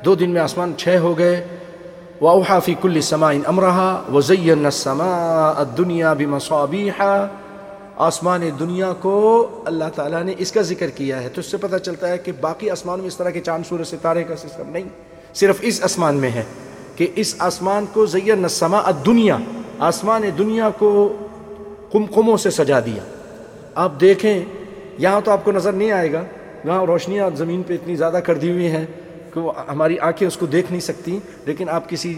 [0.04, 1.46] دو دن میں آسمان چھ ہو گئے۔
[2.20, 7.04] وَأَوْحَا فِي كُلِّ سَمَائِنْ أَمْرَهَا وَزَيَّنَّ السَّمَاءَ الدُّنْيَا بِمَصَابِيحَ۔
[8.04, 9.14] آسمان دنیا کو
[9.66, 12.32] اللہ تعالیٰ نے اس کا ذکر کیا ہے تو اس سے پتہ چلتا ہے کہ
[12.40, 14.88] باقی آسمان میں اس طرح کے چاند، سورج، ستارے کا سسٹم نہیں،
[15.34, 16.42] صرف اس آسمان میں ہے
[16.96, 19.36] کہ اس آسمان کو زین السماء الدنیا،
[19.88, 20.90] آسمان دنیا کو
[21.92, 23.02] قمقموں سے سجا دیا۔
[23.74, 24.44] آپ دیکھیں،
[24.98, 26.22] یہاں تو آپ کو نظر نہیں آئے گا،
[26.64, 28.84] وہاں روشنیاں زمین پہ اتنی زیادہ کر دی ہوئی ہیں
[29.34, 32.14] کہ وہ ہماری آنکھیں اس کو دیکھ نہیں سکتی، لیکن آپ کسی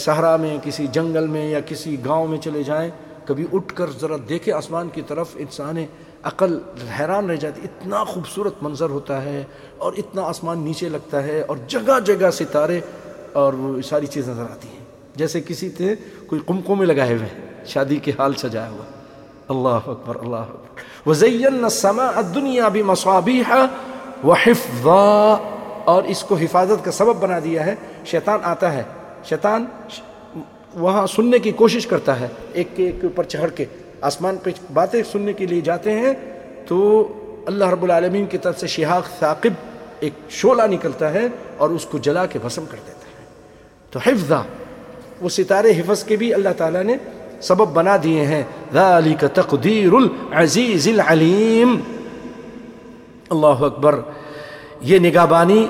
[0.00, 2.90] صحرا میں، کسی جنگل میں یا کسی گاؤں میں چلے جائیں
[3.24, 5.76] کبھی اٹھ کر ذرا دیکھے آسمان کی طرف، انسان
[6.22, 6.58] عقل
[6.98, 9.44] حیران رہ جاتی، اتنا خوبصورت منظر ہوتا ہے
[9.78, 12.80] اور اتنا آسمان نیچے لگتا ہے اور جگہ جگہ ستارے
[13.32, 14.84] اور وہ ساری چیز نظر آتی ہیں۔
[15.16, 15.94] جیسے کسی نے
[16.26, 17.28] کوئی قمقوں میں لگائے ہوئے
[17.66, 18.84] شادی کے حال سجایا ہوا۔
[19.48, 23.52] اللہ اکبر اللہ اکبر۔ وزین السماء الدنیا بمصابیح
[24.24, 25.50] وحفظا۔
[25.84, 27.74] اور اس کو حفاظت کا سبب بنا دیا ہے،
[28.06, 28.82] شیطان آتا ہے۔
[29.24, 29.64] شیطان
[30.76, 33.64] وہاں سننے کی کوشش کرتا ہے۔ ایک کے ایک کے اوپر چڑھ کے
[34.00, 36.12] آسمان پہ باتیں سننے کے لیے جاتے ہیں
[36.68, 37.08] تو
[37.46, 39.52] اللہ رب العالمین کی طرف سے شہاق ثاقب
[40.00, 43.24] ایک شعلہ نکلتا ہے اور اس کو جلا کے بھسم کر دیتا ہے۔
[43.90, 44.42] تو حفظہ
[45.20, 46.96] وہ ستارے حفظ کے بھی اللہ تعالیٰ نے
[47.40, 51.80] سبب بنا دیے ہیں۔ ذالک تقدیر العزیز العلیم۔
[53.30, 54.00] اللہ اکبر،
[54.80, 55.66] یہ نگابانی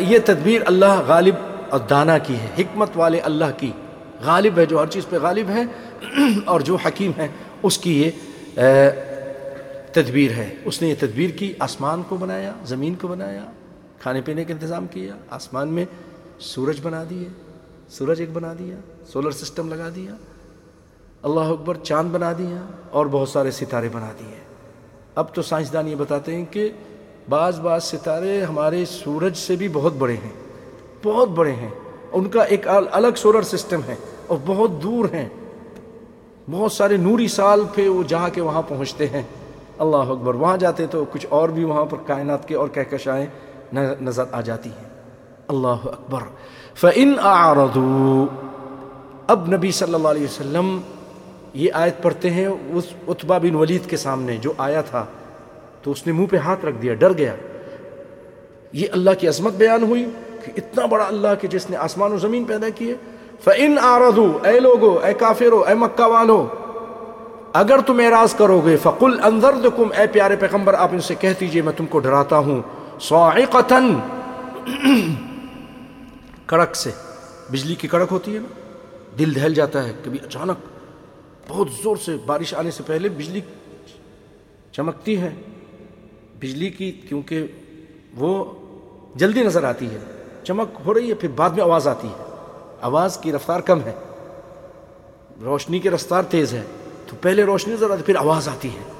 [0.00, 1.34] یہ تدبیر اللہ غالب
[1.70, 3.72] اور دانا کی ہے۔ حکمت والے اللہ کی۔
[4.24, 5.62] غالب ہے، جو ہر چیز پہ غالب ہے
[6.44, 7.28] اور جو حکیم ہے،
[7.62, 8.10] اس کی یہ
[9.92, 13.44] تدبیر ہے۔ اس نے یہ تدبیر کی، آسمان کو بنایا، زمین کو بنایا،
[13.98, 15.84] کھانے پینے کا انتظام کیا، آسمان میں
[16.40, 17.28] سورج بنا دیے،
[17.88, 18.76] سورج ایک بنا دیا،
[19.12, 20.14] سولر سسٹم لگا دیا،
[21.22, 24.34] اللہ اکبر چاند بنا دیا اور بہت سارے ستارے بنا دیے۔
[25.14, 26.68] اب تو سائنسدان یہ بتاتے ہیں کہ
[27.28, 30.32] بعض بعض ستارے ہمارے سورج سے بھی بہت بڑے ہیں،
[31.04, 31.70] بہت بڑے ہیں۔
[32.12, 33.94] ان کا ایک الگ سولر سسٹم ہے
[34.26, 35.28] اور بہت دور ہیں۔
[36.50, 39.22] بہت سارے نوری سال پہ وہ جا کے وہاں پہنچتے ہیں۔
[39.78, 43.26] اللہ اکبر، وہاں جاتے تو کچھ اور بھی وہاں پر کائنات کے اور کہکشائیں
[44.00, 44.88] نظر آ جاتی ہیں۔
[45.48, 46.20] اللہ اکبر۔
[46.74, 48.26] فَإِنْ أَعْرَضُوا۔
[49.26, 50.80] اب نبی صلی اللہ علیہ وسلم
[51.54, 55.04] یہ آیت پڑھتے ہیں اس اتبا بن ولید کے سامنے جو آیا تھا۔
[55.82, 57.34] تو اس نے منہ پہ ہاتھ رکھ دیا، ڈر گیا۔
[58.72, 60.06] یہ اللہ کی عظمت بیان ہوئی۔
[60.46, 62.96] کہ اتنا بڑا اللہ کہ جس نے آسمان و زمین پیدا کیے۔
[63.44, 66.48] فَإِنْ آرَضُوا اے لوگو، اے کافرو، اے مکہ والو،
[67.52, 71.62] اگر تم اعراض کرو گے فَقُلْ أَنذَرْدُكُمْ اے پیارے پیغمبر، آپ ان سے کہہ دیجیے،
[71.62, 72.62] میں تم کو ڈراتا ہوں۔
[73.00, 73.94] صَاعِقَةً،
[76.46, 76.90] کڑک سے،
[77.50, 78.60] بجلی کی کڑک ہوتی ہے نا،
[79.18, 80.56] دل دہل جاتا ہے۔ کبھی اچانک
[81.48, 83.40] بہت زور سے بارش آنے سے پہلے بجلی
[84.72, 85.34] چمکتی ہے۔
[86.40, 87.46] بجلی کی، کیونکہ
[88.16, 88.44] وہ
[89.14, 90.15] جلدی نظر آتی ہے۔
[90.46, 92.24] چمک ہو رہی ہے، پھر بعد میں آواز آتی ہے۔
[92.82, 93.92] آواز کی رفتار کم ہے۔
[95.44, 96.62] روشنی کی رفتار تیز ہے۔
[97.06, 98.92] تو پہلے روشنی نظر آتی پھر آواز آتی ہے۔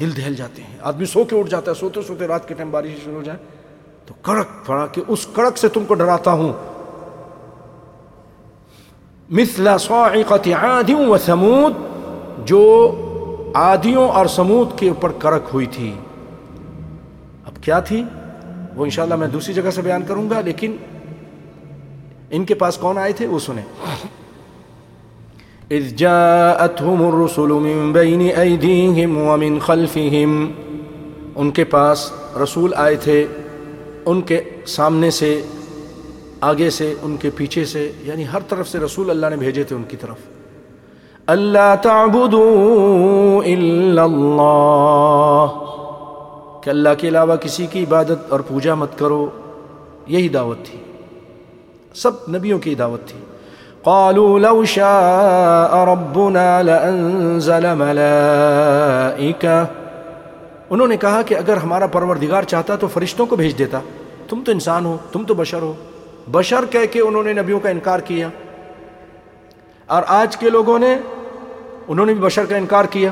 [0.00, 2.70] دل دہل جاتے ہیں۔ آدمی سو کے اٹھ جاتا ہے، سوتے سوتے رات کے ٹائم
[2.70, 3.38] بارش شروع ہو جائے
[4.06, 6.52] تو کڑک پڑا کہ اس کڑک سے تم کو ڈراتا ہوں۔
[9.28, 11.72] مثل صاعقت عاد و ثمود،
[12.46, 12.92] جو
[13.54, 15.94] عادیوں اور سمود کے اوپر کرک ہوئی تھی۔
[17.44, 18.04] اب کیا تھی؟
[18.76, 20.76] وہ انشاءاللہ میں دوسری جگہ سے بیان کروں گا، لیکن
[22.30, 23.62] ان کے پاس کون آئے تھے وہ سنیں۔
[25.70, 30.50] اذ جاءتهم الرسل من بين ايديهم ومن خلفهم۔
[31.34, 33.26] ان کے پاس رسول آئے تھے،
[34.06, 35.42] ان کے سامنے سے،
[36.40, 39.76] آگے سے، ان کے پیچھے سے یعنی ہر طرف سے رسول اللہ نے بھیجے تھے
[39.76, 40.16] ان کی طرف۔
[41.26, 45.61] اللہ تعبدوا الا اللہ
[46.62, 49.30] کہ اللہ کے علاوہ کسی کی عبادت اور پوجا مت کرو،
[50.06, 50.78] یہی دعوت تھی۔
[51.94, 53.18] سب نبیوں کی دعوت تھی۔
[53.82, 59.64] قالوا لو شاء ربنا لانزل ملائکہ۔
[60.70, 63.80] انہوں نے کہا کہ اگر ہمارا پروردگار چاہتا تو فرشتوں کو بھیج دیتا۔
[64.28, 65.72] تم تو انسان ہو، تم تو بشر ہو۔
[66.30, 68.28] بشر کہہ کے انہوں نے نبیوں کا انکار کیا۔
[69.86, 70.96] اور آج کے لوگوں نے،
[71.88, 73.10] انہوں نے بھی بشر کا انکار کیا۔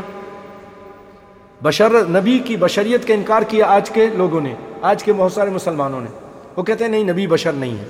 [1.62, 5.51] بشر نبی کی بشریت کا انکار کیا آج کے لوگوں نے، آج کے بہت سارے
[5.51, 6.11] مسلمانوں نے۔
[6.57, 7.85] وہ کہتے ہیں، نہیں، نبی بشر نہیں ہے۔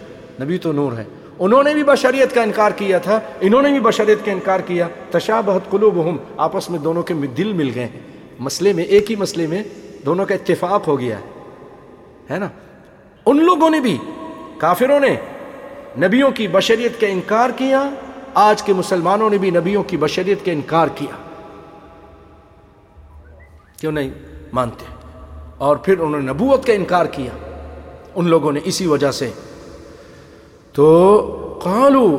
[0.45, 1.05] نبی تو نور ہے۔
[1.39, 4.89] انہوں نے بھی بشریت کا انکار کیا تھا، انہوں نے بھی بشریت کا انکار کیا۔
[5.11, 8.01] تشابہت قلوبہم، آپس میں دونوں کے دل مل گئے ہیں۔
[8.39, 9.63] مسئلے میں، ایک ہی مسئلے میں
[10.07, 11.19] دونوں کا اتفاق ہو گیا
[12.31, 12.49] ہے۔ نا؟
[13.27, 13.99] ان لوگوں نے بھی،
[14.59, 15.17] کافروں نے
[16.07, 17.91] نبیوں کی بشریت کا انکار کیا،
[18.35, 21.30] آج کے مسلمانوں نے بھی نبیوں کی بشریت کا انکار کیا۔
[23.81, 24.11] کیوں نہیں؟
[24.53, 24.85] مانتے۔
[25.59, 27.31] اور پھر انہوں نے نبوت کا انکار کیا۔
[28.15, 29.31] ان لوگوں نے اسی وجہ سے۔
[30.73, 31.19] تو
[31.63, 32.19] قالوا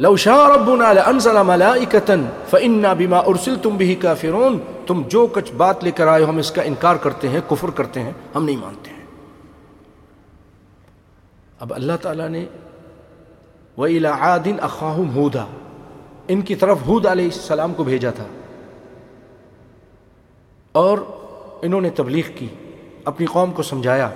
[0.00, 2.14] لو شاء ربنا لانزل ملائکتا
[2.50, 6.62] فإنا بما ارسلتم به كافرون تم جو کچھ بات لے کر آئے ہم اس کا
[6.62, 9.04] انکار کرتے ہیں، کفر کرتے ہیں، ہم نہیں مانتے ہیں۔
[11.60, 12.46] اب اللہ تعالیٰ نے
[13.78, 15.46] وَإِلَى عَادٍ أَخَاهُمْ هُودًا
[16.28, 18.24] ان کی طرف ہود علیہ السلام کو بھیجا تھا۔
[20.78, 20.98] اور
[21.62, 22.46] انہوں نے تبلیغ کی،
[23.04, 24.10] اپنی قوم کو سمجھایا۔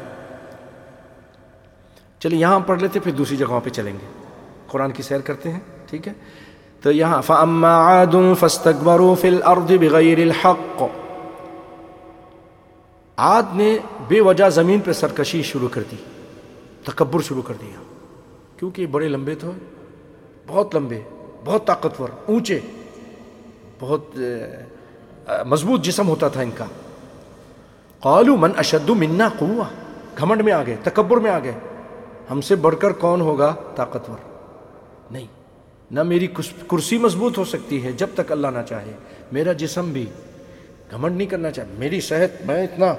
[2.19, 4.07] چلیے یہاں پڑھ لیتے، پھر دوسری جگہوں پہ چلیں گے۔
[4.67, 6.13] قرآن کی سیر کرتے ہیں، ٹھیک ہے؟
[6.83, 10.87] تو یہاں، فَأَمَّا عَادٌ فَاسْتَكْبَرُوا فِي الْأَرْضِ بِغَيْرِ الْحَقِّ۔
[13.17, 15.97] عاد نے بے وجہ زمین پہ سرکشی شروع کر دی،
[16.85, 17.83] تکبر شروع کر دیا۔
[18.57, 19.49] کیونکہ بڑے لمبے تھے
[20.47, 21.01] بہت لمبے،
[21.45, 22.61] بہت طاقتور، اونچے،
[23.81, 24.19] بہت
[25.29, 26.65] مضبوط جسم ہوتا تھا ان کا۔
[28.01, 29.65] قالو من اشد منا قوا
[30.19, 31.53] گھمنڈ میں آ گئے، تکبر میں آ گئے۔
[32.31, 34.17] ہم سے بڑھ کر کون ہوگا طاقتور؟
[35.11, 35.27] نہیں،
[35.91, 36.27] نہ میری
[36.69, 38.93] کرسی مضبوط ہو سکتی ہے جب تک اللہ نہ چاہے۔
[39.33, 40.07] میرا جسم بھی
[40.91, 42.95] گھمنڈ نہیں کرنا چاہے میری صحت، میں اتنا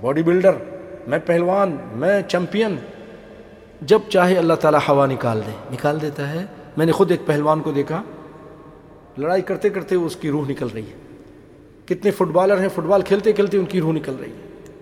[0.00, 0.52] باڈی بلڈر،
[1.06, 2.76] میں پہلوان، میں چمپئن
[3.80, 7.60] جب چاہے اللہ تعالیٰ ہوا نکال دے۔ نکال دیتا ہے۔ میں نے خود ایک پہلوان
[7.60, 8.02] کو دیکھا۔
[9.18, 11.09] لڑائی کرتے کرتے اس کی روح نکل رہی ہے۔
[11.90, 14.72] کتنے فٹ بالر ہیں، فٹ بال کھیلتے کھیلتے ان کی روح نکل رہی ہے۔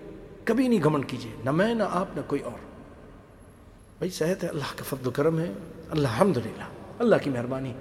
[0.43, 2.59] کبھی نہیں گھمنڈ کیجیے نہ میں نہ آپ نہ کوئی اور۔
[3.97, 5.51] بھائی، صحت ہے، اللہ کا فضل و کرم ہے۔
[5.91, 6.63] اللہ الحمد للہ
[6.99, 7.73] اللہ کی مہربانی۔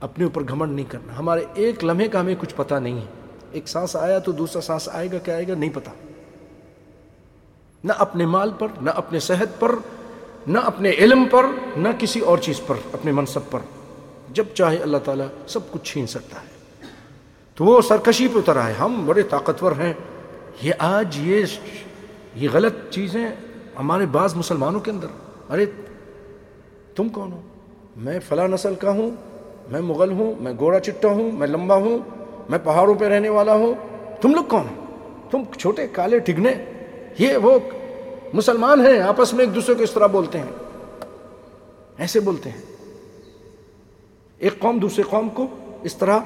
[0.00, 3.06] اپنے اوپر گھمنڈ نہیں کرنا۔ ہمارے ایک لمحے کا ہمیں کچھ پتہ نہیں ہے۔
[3.52, 5.90] ایک سانس آیا تو دوسرا سانس آئے گا، کیا آئے گا؟ نہیں پتا
[7.84, 9.74] نہ اپنے مال پر، نہ اپنے صحت پر،
[10.46, 11.44] نہ اپنے علم پر،
[11.76, 13.58] نہ کسی اور چیز پر، اپنے منصب پر۔
[14.30, 16.55] جب چاہے اللہ تعالیٰ سب کچھ چھین سکتا ہے۔
[17.56, 19.92] تو وہ سرکشی پہ اتر آئے۔ ہم بڑے طاقتور ہیں۔
[20.62, 21.44] یہ آج یہ
[22.34, 23.28] یہ غلط چیزیں
[23.78, 25.06] ہمارے بعض مسلمانوں کے اندر۔
[25.50, 25.66] ارے،
[26.94, 27.40] تم کون ہو؟
[27.96, 29.10] میں فلاں نسل کا ہوں،
[29.68, 31.98] میں مغل ہوں، میں گوڑا چٹا ہوں، میں لمبا ہوں،
[32.48, 33.74] میں پہاڑوں پہ رہنے والا ہوں۔
[34.20, 34.84] تم لوگ کون ہو
[35.30, 36.54] تم چھوٹے کالے ٹگنے
[37.18, 37.58] یہ وہ
[38.32, 40.52] مسلمان ہیں، آپس میں ایک دوسرے کو اس طرح بولتے ہیں۔
[41.98, 42.60] ایسے بولتے ہیں۔
[44.38, 45.46] ایک قوم دوسرے قوم کو
[45.82, 46.18] اس طرح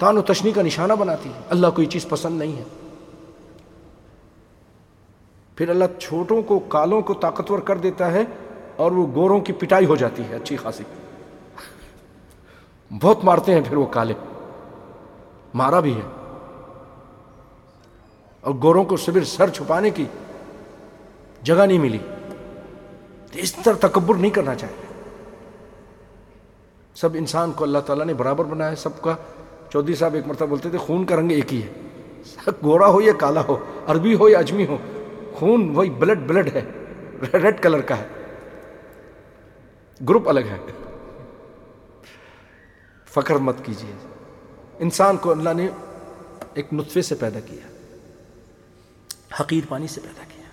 [0.00, 2.64] تان و تشنی کا نشانہ بناتی ہے۔ اللہ کو یہ چیز پسند نہیں ہے۔
[5.56, 8.22] پھر اللہ چھوٹوں کو، کالوں کو طاقتور کر دیتا ہے
[8.76, 10.84] اور وہ گوروں کی پٹائی ہو جاتی ہے۔ اچھی خاصی۔
[13.02, 14.14] بہت مارتے ہیں پھر وہ کالے۔
[15.54, 16.36] مارا بھی ہے۔
[18.40, 20.04] اور گوروں کو صبر سر چھپانے کی
[21.42, 21.98] جگہ نہیں ملی۔
[23.32, 24.86] اس طرح تکبر نہیں کرنا چاہیے۔
[26.94, 29.16] سب انسان کو اللہ تعالیٰ نے برابر بنایا سب کا
[29.72, 31.68] چودھری صاحب ایک مرتبہ بولتے تھے، خون کا رنگ ایک ہی ہے۔
[32.64, 33.56] گورا ہو یا کالا ہو،
[33.86, 34.78] عربی ہو یا اجمی ہو،
[35.32, 36.62] خون وہی بلڈ بلڈ ہے،
[37.32, 38.06] ریڈ کلر کا ہے۔
[40.08, 40.58] گروپ الگ ہے۔
[43.04, 43.92] فخر مت کیجیے
[44.78, 45.68] انسان کو اللہ نے
[46.54, 47.68] ایک نطفے سے پیدا کیا،
[49.40, 50.44] حقیر پانی سے پیدا کیا۔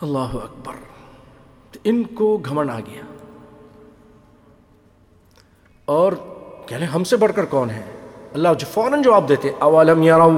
[0.00, 0.74] اللہ اکبر۔
[1.84, 3.02] ان کو گھمن آ گیا۔
[5.84, 6.12] اور
[6.72, 7.82] کہہ لیں ہم سے بڑھ کر کون ہے؟
[8.34, 10.30] اللہ جو فوراً جواب دیتے اولم یرو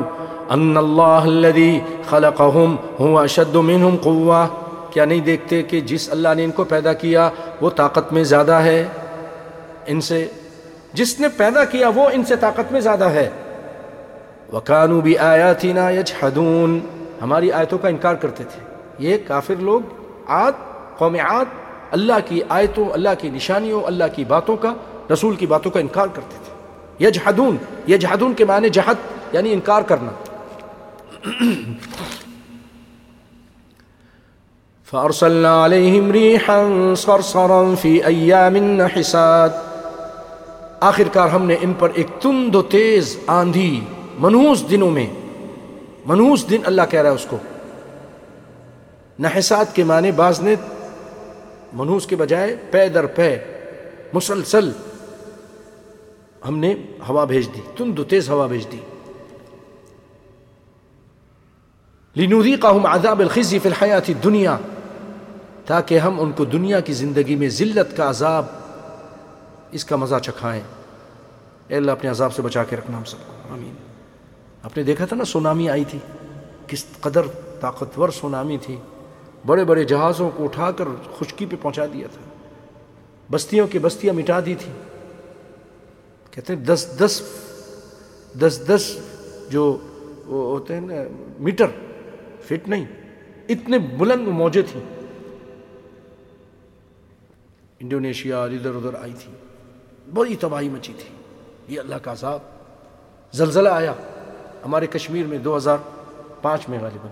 [0.50, 1.78] ان اللہ الذي
[2.10, 4.46] خلقهم هو اشد منهم قوه
[4.90, 8.52] کیا نہیں دیکھتے کہ جس اللہ نے ان کو پیدا کیا، وہ طاقت میں زیادہ
[8.52, 8.86] ہے
[9.86, 10.28] ان سے؟
[10.92, 13.30] جس نے پیدا کیا، وہ ان سے طاقت میں زیادہ ہے۔
[14.52, 16.78] وَكَانُوا بِآيَاتِنَا يَجْحَدُونَ
[17.22, 18.64] ہماری آیتوں کا انکار کرتے تھے۔
[18.98, 19.80] یہ کافر لوگ،
[20.28, 20.52] عاد،
[20.98, 21.44] قوم عاد،
[21.90, 24.74] اللہ کی آیتوں، اللہ کی نشانیوں، اللہ کی باتوں کا
[25.12, 26.54] رسول کی باتوں کا انکار کرتے تھے۔
[27.06, 27.56] یجحدون
[27.88, 28.96] یجحدون کے معنی جہد
[29.32, 30.10] یعنی انکار کرنا۔
[34.90, 36.62] فأرسلنا عليهم ريحا
[36.96, 39.50] صرصرا في أيام نحسات
[40.80, 43.80] آخر کار ہم نے ان پر ایک تند و تیز آندھی
[44.18, 45.06] منوس دنوں میں
[46.06, 47.36] منوس دن اللہ کہہ رہا ہے اس کو۔
[49.18, 50.54] نحسات کے معنی بعض نے
[51.72, 53.36] منوس کے بجائے پے در پے،
[54.12, 54.70] مسلسل۔
[56.48, 56.74] ہم نے
[57.08, 58.76] ہوا بھیج دی۔ تند و تیز ہوا بھیج دی۔
[62.16, 64.56] لنذيقهم عذاب الخزي في الحياة الدنيا۔
[65.66, 68.44] تاکہ ہم ان کو دنیا کی زندگی میں ذلت کا عذاب،
[69.70, 70.62] اس کا مزہ چکھائیں۔
[71.68, 73.74] اے اللہ، اپنے عذاب سے بچا کے رکھنا ہم سب کو۔ آمین۔
[74.62, 75.98] آپ نے دیکھا تھا نا، سونامی آئی تھی۔
[76.66, 77.22] کس قدر
[77.60, 78.76] طاقتور سونامی تھی۔
[79.46, 80.84] بڑے بڑے جہازوں کو اٹھا کر
[81.18, 82.20] خشکی پہ پہنچا دیا تھا۔
[83.30, 84.72] بستیوں کی بستیاں مٹا دی تھی
[86.34, 87.22] کہتے ہیں دس دس
[88.40, 88.98] دس دس
[89.50, 89.78] جو
[90.26, 90.94] ہوتے ہیں نا،
[91.38, 91.66] میٹر،
[92.42, 92.84] فٹ نہیں،
[93.48, 94.82] اتنے بلند موجیں تھیں۔
[97.80, 99.32] انڈونیشیا ادھر ادھر آئی تھی۔
[100.14, 101.14] بڑی تباہی مچی تھی۔
[101.74, 102.40] یہ اللہ کا عذاب۔
[103.32, 103.92] زلزلہ آیا۔
[104.64, 105.78] ہمارے کشمیر میں دو ہزار
[106.42, 107.10] پانچ میں غالباً۔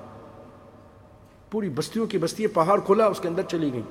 [1.51, 3.83] پوری بستیوں کی بستی پہاڑ کھولا، اس کے اندر چلی گئی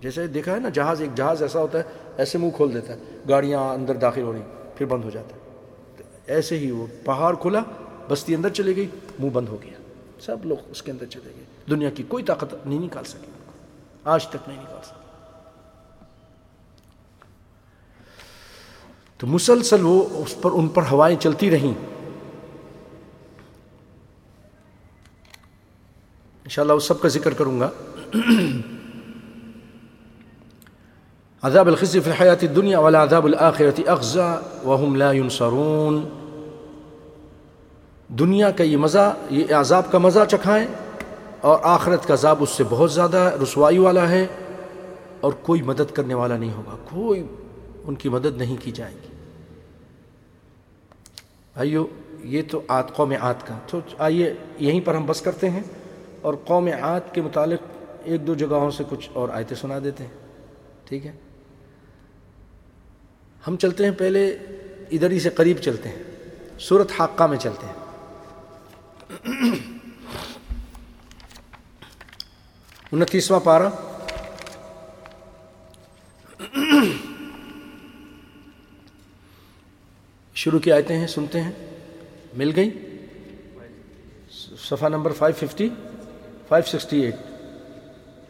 [0.00, 1.84] جیسے دیکھا ہے نا، جہاز، ایک جہاز ایسا ہوتا ہے۔
[2.16, 2.98] ایسے منہ کھول دیتا ہے،
[3.28, 4.42] گاڑیاں اندر داخل ہو رہی
[4.76, 5.40] پھر بند ہو جاتا ہے۔
[6.26, 7.62] ایسے ہی وہ پہاڑ کھلا،
[8.08, 9.72] بستی اندر چلی گئی، منہ بند ہو گیا۔
[10.20, 13.30] سب لوگ اس کے اندر چلے گئے۔ دنیا کی کوئی طاقت نہیں نکال سکی۔
[14.04, 15.00] آج تک نہیں نکال سکی۔
[19.18, 21.74] تو مسلسل وہ اس پر، ان پر ہوائیں چلتی رہیں۔
[26.44, 27.70] انشاءاللہ اس سب کا ذکر کروں گا۔
[31.46, 36.08] عذاب الخزي في الحياة الدنيا ولا عذاب الآخرة أخزى وهم لا ينصرون.
[38.08, 40.66] دنیا کا یہ مزہ، یہ عذاب کا مزہ چکھائیں
[41.40, 44.26] اور آخرت کا عذاب اس سے بہت زیادہ رسوائی والا ہے
[45.20, 47.26] اور کوئی مدد کرنے والا نہیں ہوگا، کوئی
[47.84, 49.08] ان کی مدد نہیں کی جائے گی۔
[51.54, 51.86] بھائیو،
[52.24, 55.62] یہ تو آت، قوم آت کا۔ تو آئیے یہیں پر ہم بس کرتے ہیں
[56.22, 57.60] اور قوم آت کے متعلق
[58.04, 60.10] ایک دو جگہوں سے کچھ اور آیتیں سنا دیتے ہیں۔
[60.84, 61.12] ٹھیک ہے؟
[63.46, 64.30] ہم چلتے ہیں پہلے
[64.92, 66.02] ادھر ہی سے قریب چلتے ہیں
[66.60, 67.74] صورت حاقہ میں چلتے ہیں۔
[72.92, 73.68] انتیسواں پارہ۔
[80.34, 81.52] شروع کی آیتیں ہیں، سنتے ہیں۔
[82.34, 82.70] مل گئی
[84.58, 85.68] صفحہ number five fifty
[86.48, 87.14] five sixty eight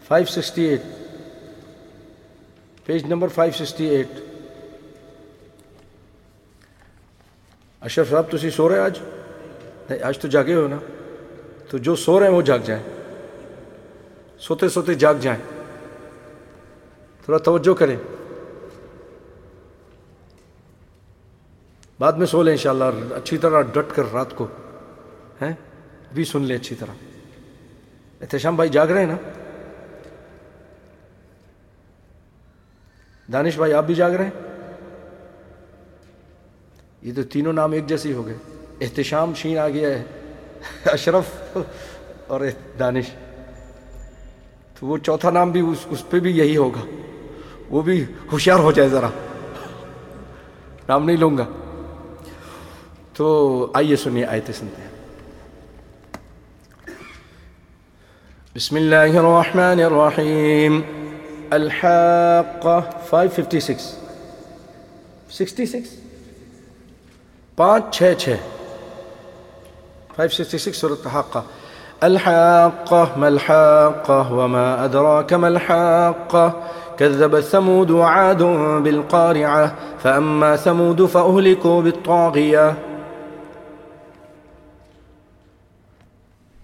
[0.09, 0.83] five sixty eight
[2.85, 4.09] page number five sixty eight
[7.87, 8.99] Ashraf صاحب تھی سو رہے آج؟
[9.90, 10.77] نہیں، آج تو جاگے ہو نا۔
[11.70, 12.83] تو جو سو رہے ہیں وہ جاگ جائیں۔
[14.38, 15.40] سوتے سوتے جاگ جائیں۔
[17.25, 17.96] تھوڑا توجہ کریں۔
[22.01, 24.46] بعد میں سو لیں انشاءاللہ اچھی طرح ڈٹ کر رات کو،
[25.42, 25.53] ہیں؟
[26.14, 26.92] بھی سن لیں اچھی طرح۔
[28.20, 29.16] احتشام بھائی جاگ رہے ہیں نا؟
[33.33, 34.45] دانش بھائی، آپ بھی جاگ رہے ہیں؟
[37.07, 38.35] یہ تو تینوں نام ایک جیسے ہو گئے۔
[38.81, 40.03] احتشام شین آ گیا ہے،
[40.87, 41.57] اشرف
[42.27, 42.40] اور
[42.79, 43.05] دانش۔
[44.81, 46.81] تو وہ چوتھا نام بھی اس اس پہ بھی یہی ہوگا۔
[47.71, 49.09] وہ بھی ہوشیار ہو جائے ذرا۔
[50.88, 51.45] نام نہیں لوں گا۔
[53.12, 54.90] تو آئیے سنیے آیتیں سنتے ہیں۔
[58.55, 60.81] بسم اللہ الرحمن الرحیم۔
[61.51, 63.99] الحاقہ 556
[65.31, 66.06] 66
[67.57, 68.31] پانچ، چھ چھ۔
[70.16, 71.40] 566 سورة الحاقة
[72.01, 76.49] الحاقة ما الحاقة وما أدراك ما الحاقة
[76.97, 78.42] كذب ثمود وعاد
[78.83, 79.66] بالقارعة،
[80.03, 82.71] فأما ثمود فأهلكوا بالطاغية.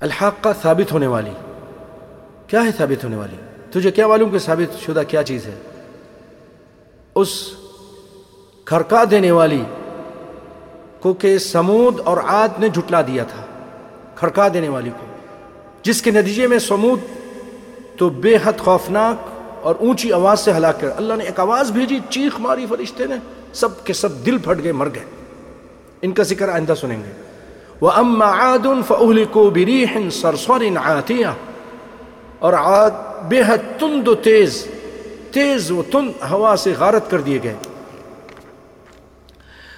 [0.01, 1.33] الحاقة ثابت ہونے والی۔
[2.47, 3.37] کیا ہے ثابت ہونے والی؟
[3.71, 5.55] تجھے کیا معلوم کہ ثابت شدہ کیا چیز ہے؟
[7.15, 7.51] اس
[8.65, 9.65] کھرکا دینے والی
[11.03, 13.43] کو کہ سمود اور عاد نے جھٹلا دیا تھا،
[14.15, 15.07] کھڑکا دینے والی کو۔
[15.83, 17.01] جس کے نتیجے میں سمود
[17.99, 19.17] تو بے حد خوفناک
[19.63, 23.15] اور اونچی آواز سے ہلاک کر، اللہ نے ایک آواز بھیجی، چیخ ماری فرشتے نے،
[23.53, 25.05] سب کے سب دل پھٹ گئے، مر گئے۔
[26.03, 27.23] ان کا ذکر آئندہ سنیں گے۔
[27.85, 31.33] وَأَمَّا عَادٌ فَأُهْلِكُوا بِرِيحٍ صَرْصَرٍ عَاتِيَةٍ۔
[32.39, 32.91] اور عاد
[33.29, 34.67] بے حد تند و تیز
[35.31, 37.55] تیز و تند ہوا سے غارت کر دیے گئے۔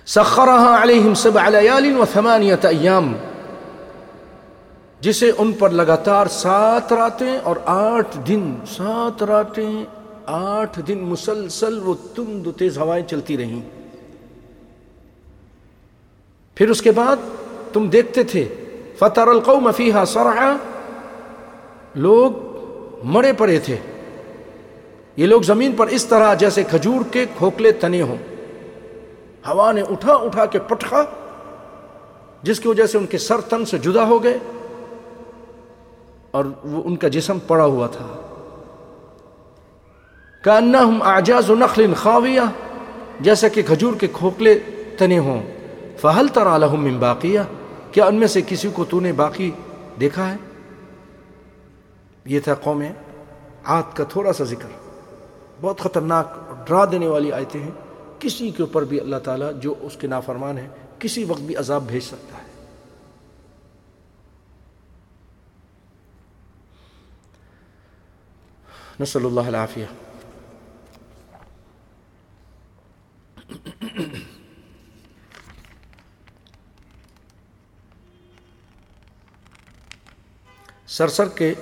[0.06, 3.12] سخرها عليهم سبع ليال وثمانية أيام۔
[5.00, 9.84] جسے ان پر لگاتار سات راتیں اور آٹھ دن، سات راتیں،
[10.26, 13.60] آٹھ دن مسلسل وہ تند تیز ہوائیں چلتی رہیں۔
[16.54, 17.16] پھر اس کے بعد
[17.72, 18.48] تم دیکھتے تھے،
[18.98, 20.56] فتر القوم فیہا سرعا
[21.94, 22.32] لوگ
[23.04, 23.76] مڑے پڑے تھے۔
[25.16, 28.34] یہ لوگ زمین پر اس طرح جیسے کھجور کے کھوکلے تنے ہوں۔
[29.48, 31.02] ہوا نے اٹھا اٹھا کے پٹخا،
[32.42, 34.38] جس کی وجہ سے ان کے سر تن سے جدا ہو گئے
[36.30, 38.07] اور وہ ان کا جسم پڑا ہوا تھا۔
[40.44, 42.40] کانہم اعجاز نخل خاویہ،
[43.20, 44.59] جیسا کہ کھجور کے کھوکلے
[44.98, 45.42] تنے ہوں۔
[46.00, 47.40] فہل ترا لہم من باقیہ،
[47.92, 49.50] کیا ان میں سے کسی کو تو نے باقی
[50.00, 50.37] دیکھا ہے؟
[52.24, 52.83] یہ تھا قوم
[53.64, 54.68] عاد کا تھوڑا سا ذکر۔
[55.61, 56.26] بہت خطرناک
[56.66, 57.84] ڈرا دینے والی آیتیں ہیں۔
[58.24, 61.87] کسی کے اوپر بھی اللہ تعالیٰ جو اس کے نافرمان ہے کسی وقت بھی عذاب
[61.87, 62.44] بھیج سکتا ہے۔
[69.00, 69.87] نسل اللہ العافیہ۔
[80.86, 81.55] سرسر کے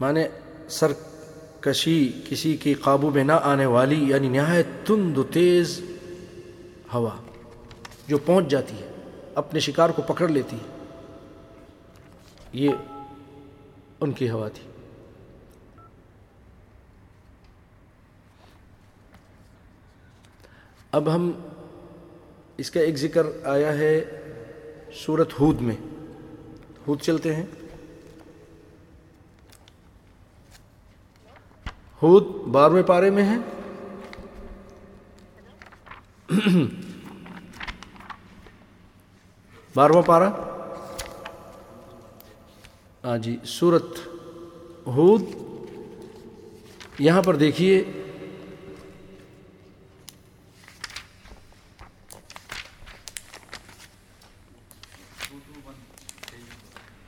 [0.00, 0.20] معنی
[0.68, 0.92] سر
[1.66, 5.80] کشی کسی کی قابو میں نہ آنے والی یعنی نہایت تند و تیز
[6.94, 7.10] ہوا،
[8.08, 8.88] جو پہنچ جاتی ہے،
[9.34, 10.76] اپنے شکار کو پکڑ لیتی ہے۔
[12.52, 12.70] یہ
[14.00, 14.70] ان کی ہوا تھی۔
[20.92, 21.32] اب ہم
[22.56, 24.04] اس کا ایک ذکر آیا ہے
[24.94, 25.76] سورت ہود میں۔
[26.88, 27.46] ہود چلتے ہیں۔
[32.02, 33.36] ہود بارہویں پارے میں ہے
[39.74, 40.28] بارہواں پارا
[43.04, 43.98] ہاں جی سورت
[44.86, 45.22] ہود۔
[46.98, 47.82] یہاں پر دیکھیے۔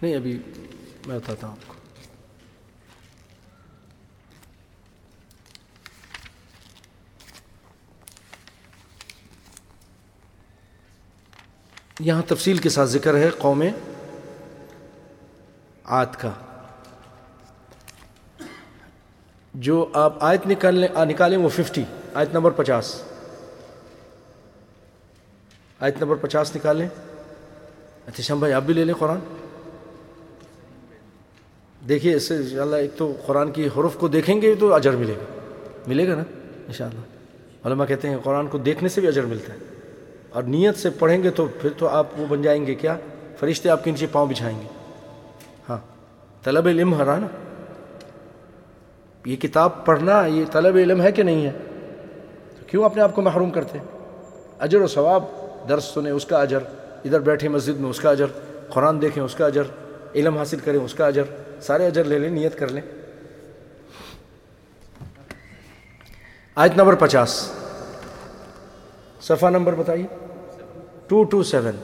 [0.03, 0.39] نہیں، ابھی
[1.07, 1.68] میں بتاتا ہوں۔
[12.01, 13.65] یہاں تفصیل کے ساتھ ذکر ہے قوم
[15.85, 16.31] آت کا۔
[19.55, 21.85] جو آپ آیت نکالیں نکالیں وہ ففٹی
[22.15, 23.03] آیت نمبر پچاس۔
[25.81, 26.89] آیت نمبر پچاس نکالیں
[28.07, 29.19] اچھا شم بھائی، آپ بھی لے لیں قرآن۔
[31.89, 35.15] دیکھیے، اس سے انشاءاللہ ایک تو قرآن کی حرف کو دیکھیں گے تو اجر ملے
[35.15, 35.41] گا۔
[35.87, 36.23] ملے گا نا؟
[36.67, 37.01] انشاءاللہ۔
[37.67, 39.78] علماء کہتے ہیں قرآن کو دیکھنے سے بھی اجر ملتا ہے۔
[40.31, 42.97] اور نیت سے پڑھیں گے تو پھر تو آپ وہ بن جائیں گے کیا؟
[43.39, 44.67] فرشتے آپ کے نیچے پاؤں بچھائیں گے۔
[45.69, 45.79] ہاں
[46.43, 47.27] طلب علم ہرا نا
[49.25, 51.51] یہ کتاب پڑھنا، یہ طلب علم ہے کہ نہیں ہے؟
[52.59, 53.79] تو کیوں اپنے آپ کو محروم کرتے؟
[54.59, 55.25] اجر و ثواب،
[55.69, 56.59] درس سنیں اس کا اجر،
[57.05, 58.27] ادھر بیٹھے مسجد میں اس کا اجر،
[58.69, 59.63] قرآن دیکھیں اس کا اجر،
[60.15, 61.23] علم حاصل کریں اس کا اجر،
[61.61, 62.83] سارے اجر لے لیں، نیت کر لیں۔
[66.55, 67.58] آیت نمبر پچاس۔
[69.29, 70.07] صفحہ نمبر بتائیے۔
[71.07, 71.77] ٹو ٹو سیون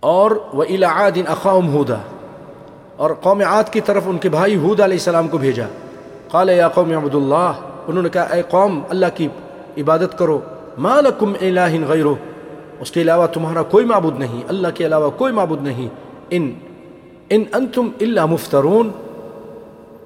[0.00, 1.94] اور وہ العادن اقام ہودا۔
[2.96, 5.66] اور قوم عاد کی طرف ان کے بھائی حود علیہ السلام کو بھیجا۔
[6.28, 7.52] قال یا قوم عبد اللہ۔
[7.86, 9.28] انہوں نے کہا، اے قوم، اللہ کی
[9.78, 10.40] عبادت کرو۔
[10.78, 12.14] ما لکم الہ غیرو
[12.80, 15.88] اس کے علاوہ تمہارا کوئی معبود نہیں۔ اللہ کے علاوہ کوئی معبود نہیں۔
[16.30, 16.52] ان
[17.30, 18.90] ان انتم الا مفترون۔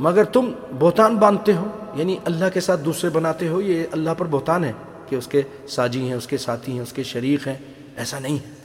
[0.00, 4.26] مگر تم بہتان باندھتے ہو۔ یعنی اللہ کے ساتھ دوسرے بناتے ہو، یہ اللہ پر
[4.30, 4.72] بہتان ہے
[5.08, 7.56] کہ اس کے ساجی ہیں، اس کے ساتھی ہیں، اس کے شریک ہیں،
[7.96, 8.64] ایسا نہیں ہے۔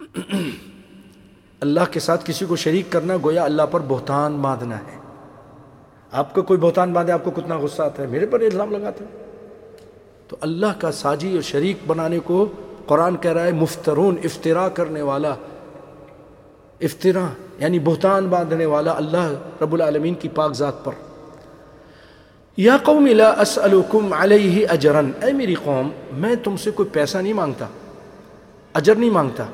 [1.60, 4.98] اللہ کے ساتھ کسی کو شریک کرنا گویا اللہ پر بہتان باندھنا ہے۔
[6.12, 9.04] آپ کو کوئی بہتان باندھے، آپ کو کتنا غصہ آتا ہے، میرے پر الزام لگاتا
[9.04, 9.26] ہے
[10.28, 12.48] تو اللہ کا ساجی اور شریک بنانے کو
[12.86, 15.34] قرآن کہہ رہا ہے، مفترون افطرا کرنے والا۔
[16.80, 17.26] افطرا
[17.58, 19.32] یعنی بہتان باندھنے والا اللہ
[19.62, 20.92] رب العالمین کی پاک ذات پر۔
[22.56, 27.32] یا قوم لا اسألکم علیہ اجرن۔ اے میری قوم، میں تم سے کوئی پیسہ نہیں
[27.32, 27.66] مانگتا،
[28.74, 29.44] اجر نہیں مانگتا۔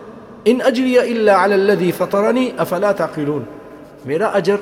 [0.45, 3.43] ان اجری الا علی الذی فطرنی افلا تعقلون۔
[4.05, 4.57] میرا اجر،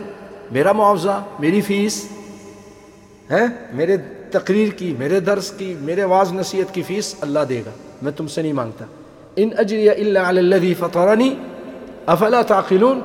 [0.51, 2.09] میرا معاوضہ، میری فیس
[3.31, 3.97] ہے میرے
[4.31, 7.71] تقریر کی، میرے درس کی، میرے واز نصیحت کی فیس اللہ دے گا،
[8.03, 8.85] میں تم سے نہیں مانگتا۔
[9.37, 11.35] ان اجری الا علی الذی فطرنی
[12.07, 13.01] افلا تعقلون۔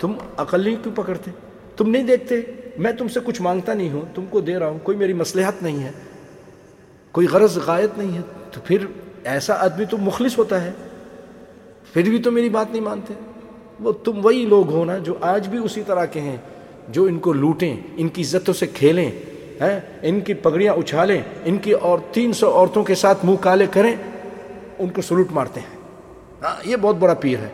[0.00, 1.30] تم عقل نہیں کیوں پکڑتے؟
[1.76, 2.40] تم نہیں دیکھتے؟
[2.78, 5.62] میں تم سے کچھ مانگتا نہیں ہوں، تم کو دے رہا ہوں، کوئی میری مصلحت
[5.62, 5.90] نہیں ہے،
[7.12, 8.22] کوئی غرض غائط نہیں ہے،
[8.52, 8.86] تو پھر
[9.24, 10.72] ایسا آدمی تو مخلص ہوتا ہے۔
[11.92, 13.14] پھر بھی تو میری بات نہیں مانتے۔
[13.80, 16.36] وہ تم وہی لوگ ہو نا جو آج بھی اسی طرح کے ہیں،
[16.88, 19.10] جو ان کو لوٹیں، ان کی عزتوں سے کھیلیں،
[19.60, 23.66] ہیں، ان کی پگڑیاں اچھالیں، ان کی اور تین سو عورتوں کے ساتھ منہ کالے
[23.70, 23.96] کریں،
[24.78, 25.76] ان کو سلوٹ مارتے ہیں۔
[26.42, 27.48] ہاں یہ بہت بڑا پیر ہے۔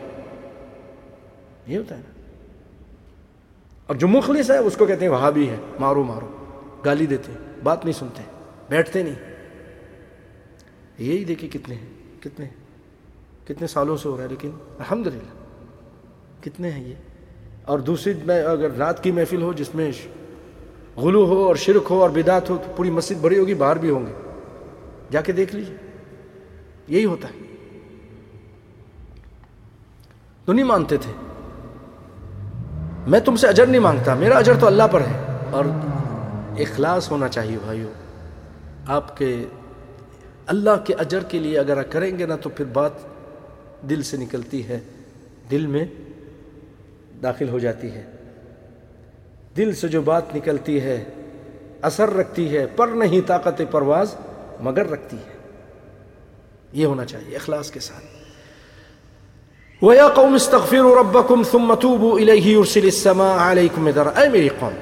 [1.67, 2.16] یہ ہوتا ہے نا۔
[3.87, 6.27] اور جو مخلص ہے اس کو کہتے ہیں وہاں بھی ہے۔ مارو مارو۔
[6.85, 8.21] گالی دیتے ہیں، بات نہیں سنتے،
[8.69, 9.15] بیٹھتے نہیں۔
[10.97, 12.47] یہی دیکھیں کتنے ہیں، کتنے
[13.45, 15.45] کتنے سالوں سے ہو رہا ہے، لیکن الحمدللہ
[16.43, 16.93] کتنے ہیں یہ۔
[17.65, 19.91] اور دوسری، میں اگر رات کی محفل ہو جس میں
[20.97, 23.89] غلو ہو اور شرک ہو اور بدات ہو، تو پوری مسجد بڑی ہوگی، باہر بھی
[23.89, 24.13] ہوں گے۔
[25.11, 25.77] جا کے دیکھ لیجیے
[26.87, 27.67] یہی ہوتا ہے۔
[30.45, 31.26] تو نہیں مانتے تھے۔
[33.07, 35.65] میں تم سے اجر نہیں مانگتا، میرا اجر تو اللہ پر ہے۔ اور
[36.59, 37.87] اخلاص ہونا چاہیے بھائیو،
[38.87, 39.45] آپ کے
[40.47, 42.91] اللہ کے اجر کے لیے اگر کریں گے نا تو پھر بات
[43.89, 44.79] دل سے نکلتی ہے،
[45.51, 45.85] دل میں
[47.23, 48.03] داخل ہو جاتی ہے۔
[49.57, 51.03] دل سے جو بات نکلتی ہے،
[51.81, 54.15] اثر رکھتی ہے، پر نہیں طاقت پرواز،
[54.59, 55.37] مگر رکھتی ہے۔
[56.73, 58.16] یہ ہونا چاہیے اخلاص کے ساتھ۔
[59.81, 64.73] وَيَا قَوْمِ اسْتَغْفِرُوا رَبَّكُمْ ثُمَّ تُوبُوا إِلَيْهِ يُرْسِلِ السَّمَاءَ عَلَيْكُمْ مِدْرَارًا اے میری قوم،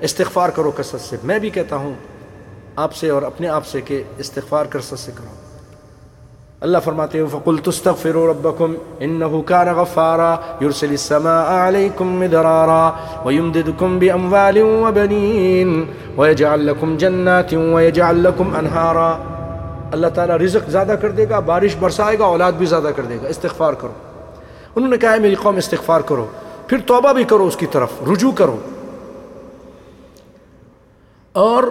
[0.00, 1.16] استغفار کرو کثرت سے.
[1.24, 1.94] میں بھی کہتا ہوں،
[2.76, 5.34] آپ سے اور اپنے آپ سے کہ استغفار کثرت سے کرو۔
[6.60, 12.92] اللہ فرماتے ہیں، فَقُلْتُ اسْتَغْفِرُوا رَبَّكُمْ إِنَّهُ كَانَ غَفَّارًا يُرْسِلِ السَّمَاءَ عَلَيْكُمْ مِدْرَارًا
[13.24, 15.84] وَيُمْدِدْكُمْ بِأَمْوَالٍ وَبَنِينَ
[16.20, 19.10] وَيَجْعَلْ لَكُمْ جَنَّاتٍ وَيَجْعَلْ لَكُمْ أَنْهَارًا۔
[19.92, 23.16] اللہ تعالیٰ رزق زیادہ کر دے گا، بارش برسائے گا، اولاد بھی زیادہ کر دے
[23.22, 24.09] گا۔ استغفار کرو۔
[24.76, 26.26] انہوں نے کہا ہے میری قوم، استغفار کرو۔
[26.66, 28.56] پھر توبہ بھی کرو اس کی طرف، رجوع کرو۔
[31.32, 31.64] اور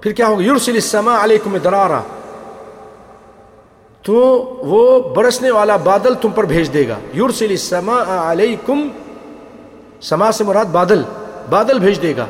[0.00, 2.00] پھر کیا ہوگا؟ یورسل السماء علیکم درارا
[4.02, 4.16] تو
[4.58, 8.88] وہ برسنے والا بادل تم پر بھیج دے گا۔ یورسل السماء علیکم،
[10.00, 11.02] سما سے مراد بادل
[11.50, 12.26] بادل بھیج دے گا،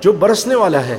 [0.00, 0.98] جو برسنے والا ہے۔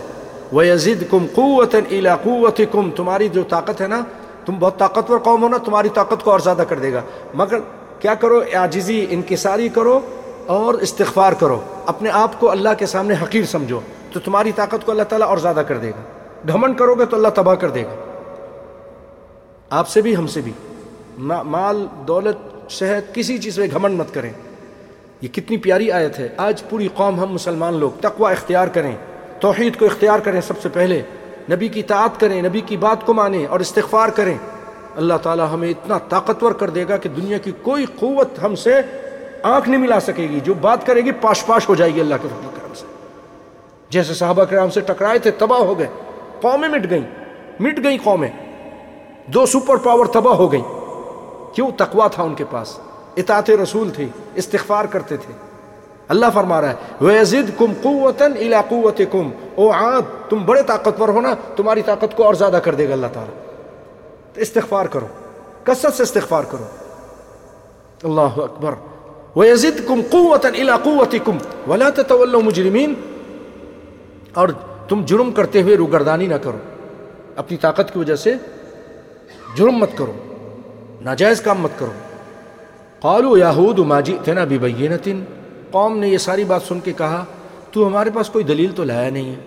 [0.52, 1.76] وہ یزید کم قوت
[2.24, 4.02] قوت کم تمہاری جو طاقت ہے نا،
[4.46, 7.02] تم بہت طاقتور قوم ہو نا، تمہاری طاقت کو اور زیادہ کر دے گا۔
[7.34, 7.58] مگر
[8.00, 10.00] کیا کرو؟ عاجزی انکساری کرو
[10.46, 13.80] اور استغفار کرو۔ اپنے آپ کو اللہ کے سامنے حقیر سمجھو۔
[14.12, 16.02] تو تمہاری طاقت کو اللہ تعالیٰ اور زیادہ کر دے گا۔
[16.48, 17.96] گھمن کرو گے تو اللہ تباہ کر دے گا۔
[19.70, 20.52] آپ سے بھی، ہم سے بھی۔
[21.18, 24.34] مال، دولت، صحت، کسی چیز پہ گھمن مت کریں۔
[25.22, 28.96] یہ کتنی پیاری آیت ہے۔ آج پوری قوم، ہم مسلمان لوگ، تقوی اختیار کریں۔
[29.40, 31.02] توحید کو اختیار کریں سب سے پہلے۔
[31.52, 34.38] نبی کی اطاعت کریں، نبی کی بات کو مانیں اور استغفار کریں۔
[34.98, 38.82] اللہ تعالی ہمیں اتنا طاقتور کر دے گا کہ دنیا کی کوئی قوت ہم سے
[39.44, 42.16] آنکھ نہیں ملا سکے گی، جو بات کرے گی پاش پاش ہو جائے گی اللہ
[42.22, 42.86] کے فضل کرم سے۔
[43.90, 45.88] جیسے صحابہ کرام سے ٹکرائے تھے، تباہ ہو گئے۔
[46.42, 47.04] قومیں مٹ گئیں
[47.60, 48.30] مٹ گئیں قومیں۔
[49.28, 50.64] دو سپر پاور تباہ ہو گئیں۔
[51.54, 52.80] کیوں؟ تقوا تھا ان کے پاس۔
[53.18, 55.34] اطاعت رسول تھی، استغفار کرتے تھے۔
[56.08, 61.82] اللہ فرما رہا ہے، وَيَزِدْكُمْ قُوَّةً إِلَىٰ قُوَّتِكُمْ۔ او عاد، تم بڑے طاقتور ہونا تمہاری
[61.82, 63.47] طاقت کو اور زیادہ کر دے گا اللہ تعالیٰ۔
[64.38, 65.08] تو استغفار کرو
[65.64, 66.64] کثرت سے استغفار کرو۔
[68.04, 68.74] اللہ اکبر۔
[69.36, 71.36] وَيَزِدْكُمْ قُوَّةً إِلَىٰ قُوَّتِكُمْ
[71.70, 72.94] وَلَا تَتَوَلَّوْ مُجْرِمِينَ۔
[74.34, 74.50] اور
[74.90, 76.58] تم جرم کرتے ہوئے روگردانی نہ کرو۔
[77.36, 78.34] اپنی طاقت کی وجہ سے
[79.56, 80.14] جرم مت کرو،
[81.02, 81.92] ناجائز کام مت کرو۔
[83.00, 85.10] قالوا یاہود ما جئتنا ببینت۔
[85.72, 87.26] قوم نے یہ ساری بات سن کے کہا،
[87.72, 89.40] تو ہمارے پاس کوئی دلیل تو لایا نہیں ہے۔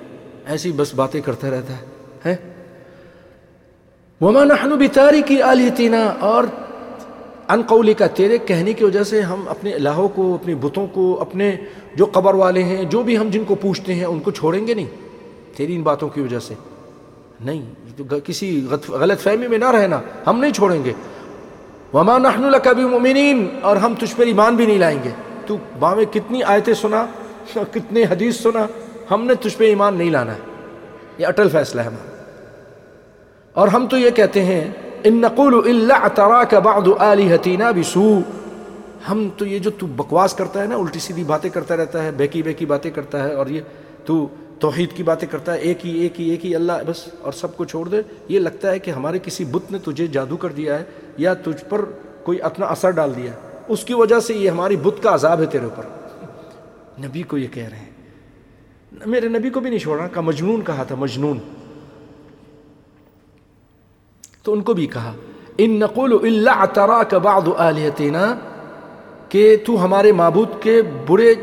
[0.46, 1.72] ایسی بس باتیں کرتا رہتا
[2.28, 2.49] ہے
[4.20, 6.44] وما نحن بتارکی آلیتنا اور
[7.48, 11.18] ان قولی کا تیرے کہنے کی وجہ سے ہم اپنے الہوں کو، اپنی بتوں کو،
[11.20, 11.56] اپنے
[11.94, 14.74] جو قبر والے ہیں، جو بھی ہم جن کو پوچھتے ہیں، ان کو چھوڑیں گے
[14.74, 14.86] نہیں؟
[15.56, 16.54] تیری ان باتوں کی وجہ سے۔
[17.40, 17.62] نہیں
[18.24, 20.92] کسی غلط فہمی میں نہ رہنا۔ ہم نہیں چھوڑیں گے۔
[21.94, 25.10] وما نحن لك بمؤمنین اور ہم تجھ پر ایمان بھی نہیں لائیں گے۔
[25.46, 27.06] تو باویں کتنی آیتیں سنا،
[27.72, 28.66] کتنے حدیث سنا،
[29.10, 30.40] ہم نے تجھ پہ ایمان نہیں لانا ہے۔
[31.18, 32.09] یہ اٹل فیصلہ ہے۔ ہمارا
[33.52, 34.72] اور ہم تو یہ کہتے ہیں،
[35.04, 38.20] ان نقول الا اعتراك بعض الهتنا بسوء.
[39.10, 42.10] ہم تو یہ جو تو بکواس کرتا ہے نا، الٹی سیدھی باتیں کرتا رہتا ہے
[42.10, 43.60] بیکی بیکی باتیں کرتا ہے اور یہ
[44.04, 44.28] تو
[44.58, 47.56] توحید کی باتیں کرتا ہے، ایک ہی ایک ہی ایک ہی، اللہ، بس، اور سب
[47.56, 47.96] کو چھوڑ دے۔
[48.28, 50.84] یہ لگتا ہے کہ ہمارے کسی بت نے تجھے جادو کر دیا ہے
[51.16, 51.84] یا تجھ پر
[52.22, 53.36] کوئی اپنا اثر ڈال دیا ہے۔
[53.68, 55.82] اس کی وجہ سے یہ ہماری بت کا عذاب ہے تیرے اوپر۔
[57.00, 57.90] نبی کو یہ کہہ رہے ہیں۔
[59.06, 61.38] میرے نبی کو بھی نہیں چھوڑا کا مجنون کہا تھا، مجنون۔
[64.42, 65.12] تو ان کو بھی کہا،
[65.58, 68.34] ان نقول اللہ ترا کا بعد آلیتنا
[69.28, 71.34] کہ تو ہمارے معبود کے برے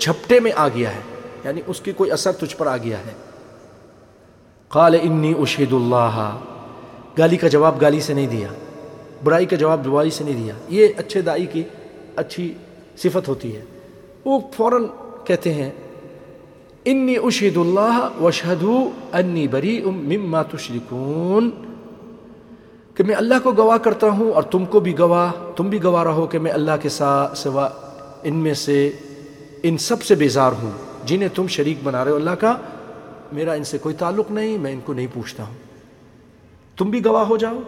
[0.00, 1.00] جھپٹے میں آ گیا ہے
[1.44, 3.12] یعنی اس کی کوئی اثر تجھ پر آ گیا ہے۔
[4.68, 6.38] قال انی اشہد اللہ۔
[7.18, 8.48] گالی کا جواب گالی سے نہیں دیا،
[9.24, 11.62] برائی کا جواب برائی سے نہیں دیا۔ یہ اچھے دائی کی
[12.16, 12.52] اچھی
[12.96, 13.62] صفت ہوتی ہے۔
[14.24, 14.86] وہ فوراً
[15.24, 15.70] کہتے ہیں،
[16.84, 21.50] انی اشہد اللہ وشہدو انی بری مما تشرکون۔
[22.96, 26.04] کہ میں اللہ کو گواہ کرتا ہوں اور تم کو بھی گواہ، تم بھی گواہ
[26.04, 27.68] رہو کہ میں اللہ کے ساتھ سوا
[28.22, 28.92] ان میں سے
[29.62, 30.70] ان سب سے بیزار ہوں،
[31.04, 32.54] جنہیں تم شریک بنا رہے ہو۔ اللہ کا
[33.32, 35.54] میرا ان سے کوئی تعلق نہیں، میں ان کو نہیں پوچھتا ہوں۔
[36.76, 37.58] تم بھی گواہ ہو جاؤ۔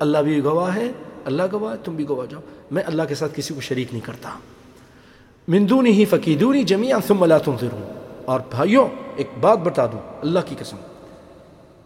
[0.00, 0.92] اللہ بھی گواہ ہے،
[1.24, 4.06] اللہ گواہ ہے، تم بھی گواہ جاؤ۔ میں اللہ کے ساتھ کسی کو شریک نہیں
[4.06, 4.30] کرتا۔
[5.48, 10.54] مندونی ہی فقیدونی جمیع ثم لا تنظرون۔ اور بھائیوں، ایک بات بتا دوں، اللہ کی
[10.58, 10.76] قسم،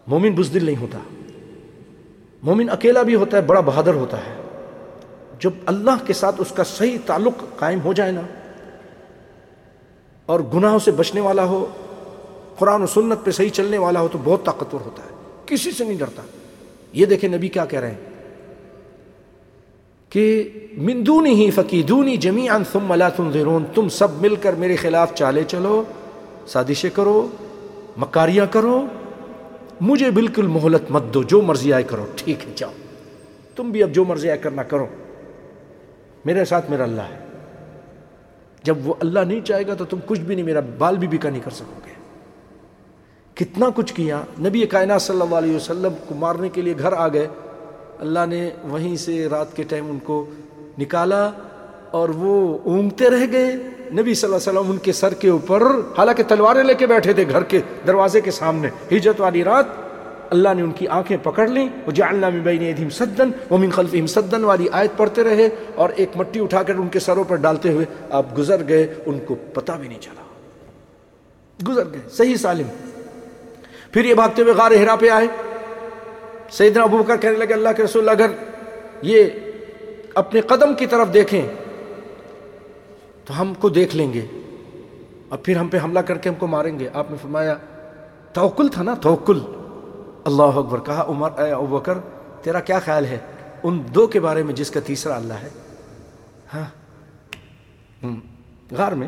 [0.07, 0.99] مومن بزدل نہیں ہوتا۔
[2.45, 4.41] مومن اکیلا بھی ہوتا ہے، بڑا بہادر ہوتا ہے۔
[5.39, 8.21] جب اللہ کے ساتھ اس کا صحیح تعلق قائم ہو جائے نا،
[10.25, 11.65] اور گناہوں سے بچنے والا ہو،
[12.59, 15.09] قرآن و سنت پہ صحیح چلنے والا ہو، تو بہت طاقتور ہوتا ہے۔
[15.45, 16.21] کسی سے نہیں ڈرتا۔
[16.93, 17.97] یہ دیکھیں نبی کیا کہہ رہے ہیں۔
[20.09, 25.43] کہ مندونی ہی فقیدونی جمیعا ثم لا تنظرون، تم سب مل کر میرے خلاف چالے
[25.47, 25.83] چلو،
[26.47, 27.27] سازشیں کرو،
[27.97, 28.85] مکاریاں کرو
[29.81, 32.71] مجھے بالکل مہلت مت دو، جو مرضی آئے کرو۔ ٹھیک ہے، جاؤ۔
[33.55, 34.85] تم بھی اب جو مرضی آئے کرنا کرو۔
[36.25, 37.25] میرے ساتھ میرا اللہ ہے۔
[38.63, 41.29] جب وہ اللہ نہیں چاہے گا تو تم کچھ بھی نہیں، میرا بال بھی بکا
[41.29, 41.91] نہیں کر سکو گے۔
[43.33, 47.07] کتنا کچھ کیا۔ نبی کائنات صلی اللہ علیہ وسلم کو مارنے کے لیے گھر آ
[47.07, 47.27] گئے۔
[47.99, 50.25] اللہ نے وہیں سے رات کے ٹائم ان کو
[50.79, 51.31] نکالا۔
[51.91, 53.55] اور وہ اونگتے رہ گئے۔
[53.91, 55.63] نبی صلی اللہ علیہ وسلم ان کے سر کے اوپر،
[55.97, 59.65] حالانکہ تلواریں لے کے بیٹھے تھے گھر کے دروازے کے سامنے، ہجرت والی رات
[60.29, 64.07] اللہ نے ان کی آنکھیں پکڑ لیں۔ وہ جعلنا من بین ایدہم سدن ومن خلفہم
[64.07, 67.71] سدن، والی آیت پڑھتے رہے اور ایک مٹی اٹھا کر ان کے سروں پر ڈالتے
[67.71, 70.21] ہوئے آپ گزر گئے۔ ان کو پتہ بھی نہیں چلا۔
[71.71, 72.67] گزر گئے، صحیح سالم۔
[73.91, 75.27] پھر یہ بھاگتے ہوئے غار ہرا پہ آئے۔
[76.51, 78.27] سیدنا ابو بکر کہنے لگے، اللہ کے رسول، اگر
[79.01, 79.23] یہ
[80.13, 81.41] اپنے قدم کی طرف دیکھیں
[83.25, 84.25] تو ہم کو دیکھ لیں گے۔
[85.29, 87.55] اور پھر ہم پہ حملہ کر کے ہم کو ماریں گے۔ آپ نے فرمایا،
[88.33, 89.39] توکل تھا نا؟ توکل۔
[90.25, 91.79] اللہ اکبر، کہا، عمر، اے ابو
[92.41, 93.17] تیرا کیا خیال ہے؟
[93.63, 95.49] ان دو کے بارے میں جس کا تیسرا اللہ ہے۔
[96.53, 98.15] ہاں۔
[98.77, 99.07] غار میں،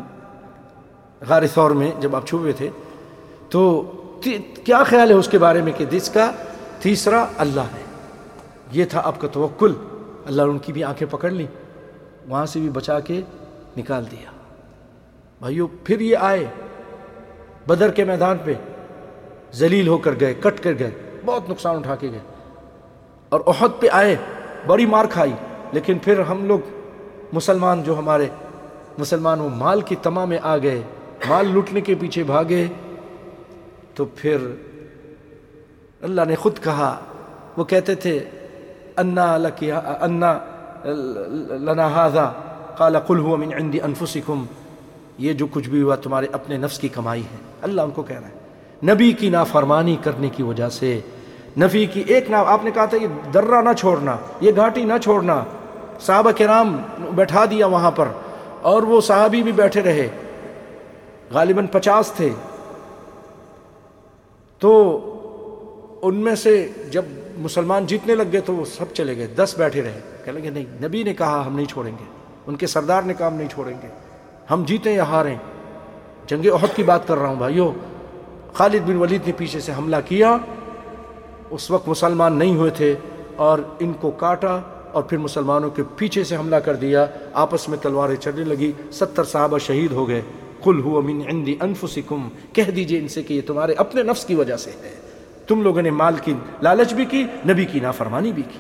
[1.28, 2.70] غار ثور میں جب آپ چھوئے تھے،
[3.50, 3.92] تو
[4.64, 6.32] کیا خیال ہے اس کے بارے میں کہ جس کا
[6.82, 7.84] تیسرا اللہ ہے؟
[8.72, 9.74] یہ تھا آپ کا توکل۔
[10.26, 11.46] اللہ نے ان کی بھی آنکھیں پکڑ لی
[12.28, 13.22] وہاں سے بھی بچا کے
[13.78, 14.32] نکال دیا۔
[15.40, 16.46] بھائیو، پھر یہ آئے۔
[17.68, 18.54] بدر کے میدان پہ
[19.54, 20.92] ذلیل ہو کر گئے، کٹ کر گئے،
[21.26, 22.20] بہت نقصان اٹھا کے گئے۔
[23.30, 24.16] اور عہد پہ آئے،
[24.68, 25.32] بڑی مار کھائی۔
[25.72, 26.60] لیکن پھر ہم لوگ
[27.34, 28.28] مسلمان جو ہمارے
[28.98, 30.82] مسلمان وہ مال کی تما میں آ گئے،
[31.30, 32.68] مال لوٹنے کے پیچھے بھاگے۔
[33.94, 34.38] تو پھر
[36.02, 37.00] اللہ نے خود کہا،
[37.58, 38.20] وہ کہتے تھے،
[38.98, 40.40] انا لکیا، انا
[41.50, 42.32] لنا هذا
[42.78, 44.46] قال قل هو من عندي انفسكم
[45.18, 48.20] یہ جو کچھ بھی ہوا تمہارے اپنے نفس کی کمائی ہے۔ اللہ ان کو کہہ
[48.20, 48.34] رہا ہے۔
[48.94, 51.00] نبی کی نافرمانی کرنے کی وجہ سے،
[51.58, 54.94] نبی کی ایک نا آپ نے کہا تھا یہ درہ نہ چھوڑنا، یہ گھاٹی نہ
[55.04, 55.44] چھوڑنا،
[56.02, 56.78] صحابہ کرام
[57.16, 58.06] بیٹھا دیا وہاں پر
[58.62, 60.08] اور وہ صحابی بھی بیٹھے رہے۔
[61.32, 62.30] غالباً پچاس تھے۔
[64.60, 65.00] تو
[66.02, 67.06] ان میں سے جب
[67.38, 70.66] مسلمان جیتنے لگ گئے تو وہ سب چلے گئے، دس بیٹھے رہے۔ کہہ لگے، نہیں،
[70.84, 72.17] نبی نے کہا ہم نہیں چھوڑیں گے۔
[72.48, 73.88] ان کے سردار نے کہا ہم نہیں چھوڑیں گے۔
[74.52, 75.36] ہم جیتیں یا ہاریں۔
[76.28, 77.72] جنگ عہد کی بات کر رہا ہوں بھائیو،
[78.54, 80.38] خالد بن ولید نے پیچھے سے حملہ کیا۔
[81.50, 82.96] اس وقت مسلمان نہیں ہوئے تھے
[83.36, 84.60] اور ان کو کاٹا
[84.92, 89.24] اور پھر مسلمانوں کے پیچھے سے حملہ کر دیا۔ آپس میں تلواریں چڑھنے لگی۔ ستر
[89.24, 90.22] صحابہ شہید ہو گئے۔
[90.64, 94.36] کل ہوا من عندی انفسکم۔ کہہ دیجیے ان سے کہ یہ تمہارے اپنے نفس کی
[94.36, 94.96] وجہ سے ہے۔
[95.48, 98.60] تم لوگوں نے مال کی لالچ بھی کی، نبی کی نافرمانی بھی کی۔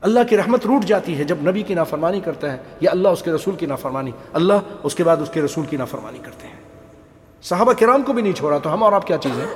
[0.00, 3.22] اللہ کی رحمت روٹ جاتی ہے جب نبی کی نافرمانی کرتا ہے یا اللہ اس
[3.22, 6.56] کے رسول کی نافرمانی۔ اللہ اس کے بعد اس کے رسول کی نافرمانی کرتے ہیں۔
[7.42, 9.54] صحابہ کرام کو بھی نہیں چھوڑا تو ہم اور آپ کیا چیز ہیں؟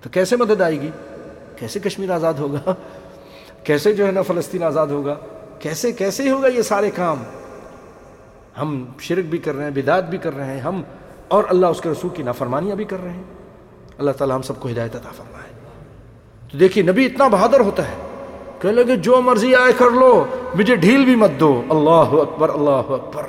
[0.00, 0.90] تو کیسے مدد آئے گی؟
[1.56, 2.74] کیسے کشمیر آزاد ہوگا؟
[3.64, 5.14] کیسے جو ہے نا فلسطین آزاد ہوگا؟
[5.58, 7.22] کیسے کیسے ہوگا یہ سارے کام؟
[8.60, 10.82] ہم شرک بھی کر رہے ہیں، بدعت بھی کر رہے ہیں، ہم
[11.28, 13.22] اور اللہ اس کے رسول کی نافرمانیاں بھی کر رہے ہیں۔
[13.98, 15.50] اللہ تعالیٰ ہم سب کو ہدایت عطا فرمائے۔
[16.52, 18.13] تو دیکھیے، نبی اتنا بہادر ہوتا ہے۔
[18.64, 21.62] کہ لگے، جو مرضی آئے کر لو، مجھے ڈھیل بھی مت دو.
[21.70, 23.22] اللہ اکبر اللہ اکبر۔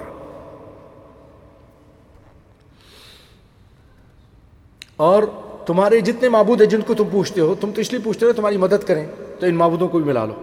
[4.95, 5.23] اور
[5.65, 8.33] تمہارے جتنے معبود ہیں جن کو تم پوچھتے ہو، تم تو اس لیے پوچھتے ہو
[8.33, 9.07] تمہاری مدد کریں،
[9.39, 10.33] تو ان معبودوں کو بھی ملا لو۔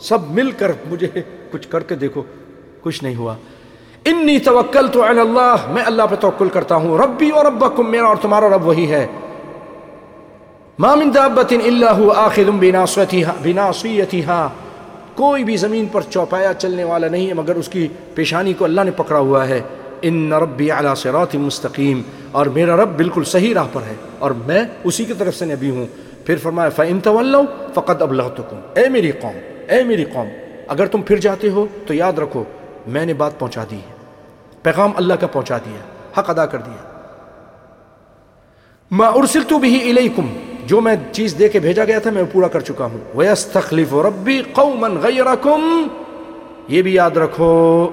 [0.00, 1.08] سب مل کر مجھے
[1.50, 2.22] کچھ کر کے دیکھو،
[2.80, 3.34] کچھ نہیں ہوا۔
[4.04, 8.16] انی توکل تو اللہ، میں اللہ پہ توکل کرتا ہوں۔ ربی اور ربکم، میرا اور
[8.16, 9.06] تمہارا رب وہی ہے۔
[10.82, 14.46] ما من دابت الا هو آخذ بناصیتها
[15.14, 18.80] کوئی بھی زمین پر چوپایا چلنے والا نہیں ہے، مگر اس کی پیشانی کو اللہ
[18.80, 19.60] نے پکڑا ہوا ہے۔
[20.02, 22.02] ان ربی علی صراط مستقیم
[22.32, 25.70] اور میرا رب بالکل صحیح راہ پر ہے، اور میں اسی کی طرف سے نبی
[25.70, 25.86] ہوں۔
[26.26, 30.28] پھر فرمایا، فَإِن تَوَلَّوْا فَقَدْ أَبْلَغْتُكُمْ۔ اے میری قوم، اے میری قوم،
[30.68, 32.44] اگر تم پھر جاتے ہو تو یاد رکھو،
[32.86, 33.94] میں نے بات پہنچا دی ہے۔
[34.62, 35.80] پیغام اللہ کا پہنچا دیا
[36.18, 36.82] حق ادا کر دیا
[38.90, 40.26] ما ارسلت به الیکم
[40.70, 44.42] جو میں چیز دے کے بھیجا گیا تھا میں پورا کر چکا ہوں۔ وَيَسْتَخْلِفُ رَبِّي
[44.52, 45.88] قَوْمًا غَيْرَكُمْ۔
[46.68, 47.88] یہ بھی یاد رکھو،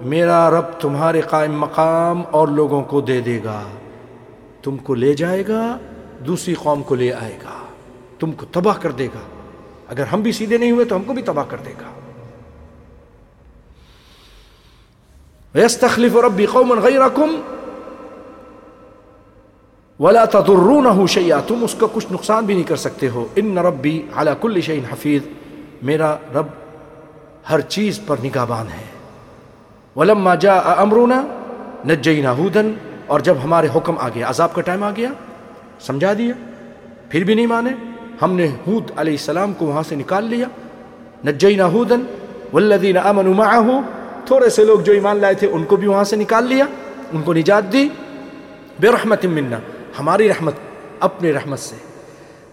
[0.00, 3.62] میرا رب تمہارے قائم مقام اور لوگوں کو دے دے گا۔
[4.62, 5.78] تم کو لے جائے گا،
[6.26, 7.66] دوسری قوم کو لے آئے گا۔
[8.18, 9.20] تم کو تباہ کر دے گا۔
[9.88, 11.90] اگر ہم بھی سیدھے نہیں ہوئے تو ہم کو بھی تباہ کر دے گا۔
[15.54, 17.40] وَيَسْتَخْلِفُ رَبِّي قَوْمًا غَيْرَكُمْ۔
[20.00, 24.02] وَلَا تَضُرُّونَهُ شَيْئًا، تم اس کا کچھ نقصان بھی نہیں کر سکتے ہو۔ ان ربی
[24.14, 25.22] علی کل شعین حفیظ،
[25.82, 26.46] میرا رب
[27.50, 28.84] ہر چیز پر نگہبان ہے۔
[29.96, 31.26] ولما جاء امرنا،
[31.88, 32.72] نجینا ہودن،
[33.06, 35.08] اور جب ہمارے حکم آ گیا، عذاب کا ٹائم آ گیا،
[35.80, 36.34] سمجھا دیا؟
[37.10, 37.70] پھر بھی نہیں مانے۔
[38.22, 40.46] ہم نے ہود علیہ السلام کو وہاں سے نکال لیا۔
[41.26, 42.00] نجینا ہودن،
[42.52, 43.78] والذین آمنوا معه
[44.24, 46.64] تھوڑے سے لوگ جو ایمان لائے تھے، ان کو بھی وہاں سے نکال لیا،
[47.12, 47.88] ان کو نجات دی۔
[48.80, 49.58] بے رحمت منا۔
[49.98, 50.52] ہماری رحمت
[51.00, 51.76] اپنی رحمت سے۔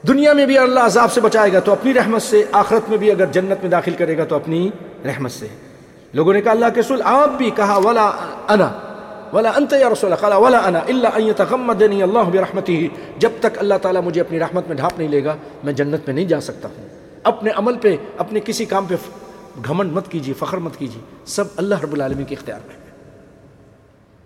[0.07, 3.11] دنیا میں بھی اللہ عذاب سے بچائے گا تو اپنی رحمت سے، آخرت میں بھی
[3.11, 4.69] اگر جنت میں داخل کرے گا تو اپنی
[5.05, 5.47] رحمت سے۔
[6.13, 8.11] لوگوں نے کہا، اللہ کے سل آپ بھی کہا، ولا
[8.49, 8.71] انا،
[9.33, 12.85] ولا انت یا رسول قال ولا انا، الا ان يتغمدني الله برحمته
[13.17, 16.15] جب تک اللہ تعالیٰ مجھے اپنی رحمت میں ڈھانپ نہیں لے گا، میں جنت میں
[16.15, 16.87] نہیں جا سکتا ہوں۔
[17.23, 18.95] اپنے عمل پہ، اپنے کسی کام پہ
[19.67, 22.82] گھمنڈ مت کیجیے، فخر مت کیجیے۔ سب اللہ رب العالمین کے اختیار میں۔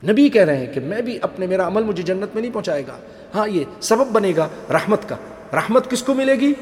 [0.04, 2.84] نبی کہہ رہے ہیں کہ میں بھی اپنے میرا عمل مجھے جنت میں نہیں پہنچائے
[2.88, 2.98] گا۔
[3.36, 5.16] ہاں یہ سبب بنے گا رحمت کا۔
[5.54, 6.54] رحمت کس کو ملے گی؟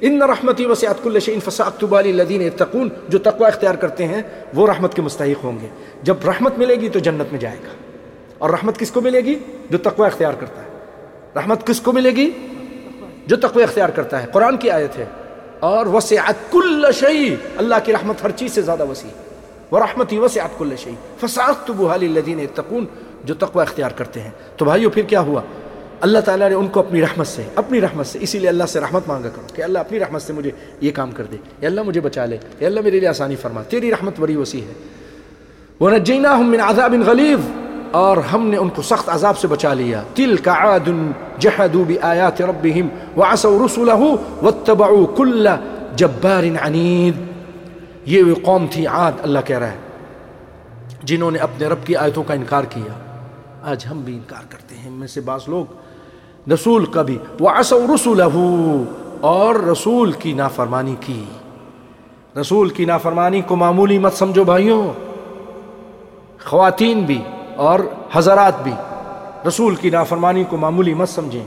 [0.00, 4.22] ان رحمتی وسعت کل شيء فساكتب الذين يتقون جو تقوی اختیار کرتے ہیں،
[4.54, 5.68] وہ رحمت کے مستحق ہوں گے۔
[6.02, 7.92] جب رحمت ملے گی تو جنت میں جائے گا۔
[8.38, 9.38] اور رحمت کس کو ملے گی؟
[9.70, 10.68] جو تقوی اختیار کرتا ہے۔
[11.36, 12.30] رحمت کس کو ملے گی؟
[13.26, 15.04] جو تقوی اختیار کرتا ہے۔ قرآن کی آیت ہے،
[15.60, 19.23] اور وسعت کل شيء اللہ کی رحمت ہر چیز سے زیادہ وسیع۔ وہ
[19.72, 21.26] رحمتی وسعت کل شيء.
[21.26, 22.86] فساكتب الذين يتقون،
[23.24, 24.30] جو تقوی اختیار کرتے ہیں.
[24.56, 25.40] تو بھائیو، پھر کیا ہوا؟
[26.00, 28.80] اللہ تعالیٰ نے ان کو اپنی رحمت سے، اپنی رحمت سے، اسی لیے اللہ سے
[28.80, 30.50] رحمت مانگا کرو کہ اللہ اپنی رحمت سے مجھے
[30.80, 33.62] یہ کام کر دے، یا اللہ مجھے بچا لے، یا اللہ میرے لیے آسانی فرما۔
[33.62, 34.72] تیری رحمت بڑی وسیع ہے۔
[35.80, 40.50] وَنَجَّيْنَاهُمْ مِنْ عَذَابٍ غَلِيظٍ۔ اور ہم نے ان کو سخت عذاب سے بچا لیا۔ تِلْكَ
[40.50, 42.88] عَادٌ جَحَدُوا بِآيَاتِ رَبِّهِمْ
[43.18, 45.50] وَعَسَوْا رُسُلَهُ وَاتَّبَعُوا كُلَّ
[45.96, 47.33] جَبَّارٍ عَنِيدٍ۔
[48.06, 49.76] یہ وہ قوم تھی عاد، اللہ کہہ رہا ہے،
[51.02, 52.92] جنہوں نے اپنے رب کی آیتوں کا انکار کیا۔
[53.62, 55.72] آج ہم بھی انکار کرتے ہیں میں سے بعض لوگ
[56.52, 57.50] رسول کا بھی وہ
[57.94, 58.20] رسول
[59.20, 61.24] اور رسول کی نافرمانی کی۔
[62.40, 64.82] رسول کی نافرمانی کو معمولی مت سمجھو بھائیوں،
[66.44, 67.22] خواتین بھی
[67.56, 67.80] اور
[68.12, 68.72] حضرات بھی
[69.48, 71.44] رسول کی نافرمانی کو معمولی مت سمجھیں۔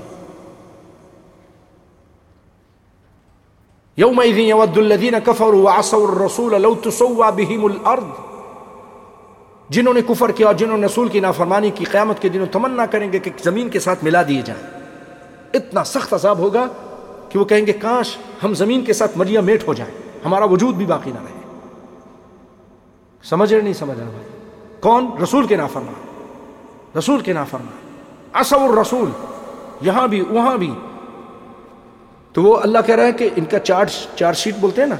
[3.99, 8.03] يومئذ يود الذين كفروا وعصوا الرسول لو تسوى بهم الارض
[9.69, 12.85] جنہوں نے کفر کیا اور جنہوں نے رسول کی نافرمانی کی، قیامت کے دنوں تمنا
[12.85, 14.63] کریں گے کہ زمین کے ساتھ ملا دیے جائیں۔
[15.53, 16.67] اتنا سخت عذاب ہوگا
[17.29, 19.93] کہ وہ کہیں گے، کاش ہم زمین کے ساتھ مریا میٹ ہو جائیں،
[20.25, 21.57] ہمارا وجود بھی باقی نہ رہے۔
[23.23, 24.27] سمجھ رہے نہیں سمجھ رہے بھائی؟
[24.79, 25.93] کون؟ رسول کے نافرمان۔
[26.97, 27.99] رسول کے نافرمان۔
[28.33, 29.09] اصو الرسول۔
[29.81, 30.73] یہاں بھی، وہاں بھی
[32.37, 34.95] تو وہ اللہ کہہ رہا ہے کہ ان کا چارج چارج شیٹ بولتے ہیں نا،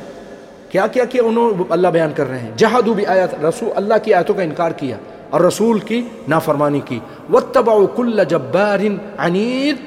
[0.70, 4.14] کیا کیا کیا انہوں اللہ بیان کر رہے ہیں۔ جہادو بھی آیات، رسول اللہ کی
[4.14, 4.98] آیتوں کا انکار کیا
[5.30, 7.00] اور رسول کی نافرمانی کی۔
[7.34, 8.86] وَاتَّبَعُوا كُلَّ جَبَّارٍ
[9.18, 9.82] عَنِيدٍ۔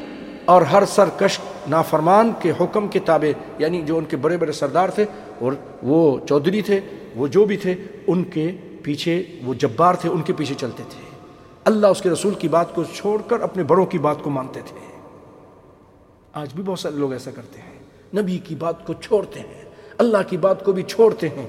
[0.44, 1.38] اور ہر سرکش
[1.68, 5.04] نافرمان کے حکم کے تابع یعنی جو ان کے بڑے بڑے سردار تھے
[5.38, 6.80] اور وہ چودھری تھے،
[7.16, 7.74] وہ جو بھی تھے،
[8.06, 11.10] ان کے پیچھے وہ جبار تھے، ان کے پیچھے چلتے تھے۔
[11.64, 14.60] اللہ اس کے رسول کی بات کو چھوڑ کر اپنے بڑوں کی بات کو مانتے
[14.66, 14.89] تھے۔
[16.32, 17.78] آج بھی بہت سارے لوگ ایسا کرتے ہیں۔
[18.22, 19.64] نبی کی بات کو چھوڑتے ہیں،
[19.98, 21.46] اللہ کی بات کو بھی چھوڑتے ہیں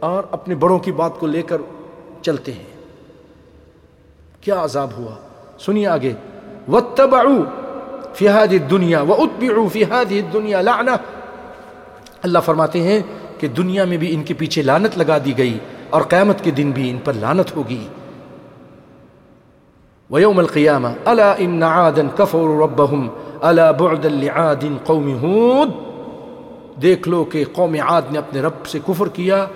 [0.00, 1.60] اور اپنے بڑوں کی بات کو لے کر
[2.22, 2.84] چلتے ہیں۔
[4.40, 5.14] کیا عذاب ہوا؟
[5.58, 6.12] سنیے آگے۔
[6.68, 7.44] وَاتَّبَعُوا
[8.14, 10.90] فی هذه الدنیا واتبعوا فی هذه الدنیا لعنہ
[12.22, 13.00] اللہ فرماتے ہیں
[13.38, 15.58] کہ دنیا میں بھی ان کے پیچھے لعنت لگا دی گئی
[15.90, 17.88] اور قیامت کے دن بھی ان پر لعنت ہوگی۔
[20.10, 23.08] ويوم القيامة، ألا إن عادا كفروا ربهم
[23.50, 25.70] ألا بعدا لعاد قوم هود۔
[26.82, 29.46] دیکھ لو کہ قوم عاد نے اپنے رب سے کفر کیا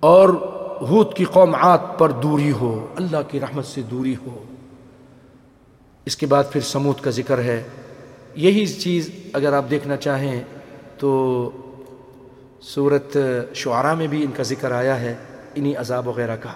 [0.00, 0.28] اور
[0.80, 4.42] ہود کی قوم عاد پر دوری ہو، اللہ کی رحمت سے دوری ہو۔
[6.04, 7.62] اس کے بعد پھر سمود کا ذکر ہے۔
[8.34, 10.42] یہی چیز اگر آپ دیکھنا چاہیں
[10.98, 11.50] تو
[12.62, 13.16] صورت
[13.54, 15.14] شعراء میں بھی ان کا ذکر آیا ہے،
[15.54, 16.50] انہی عذاب وغیرہ کا۔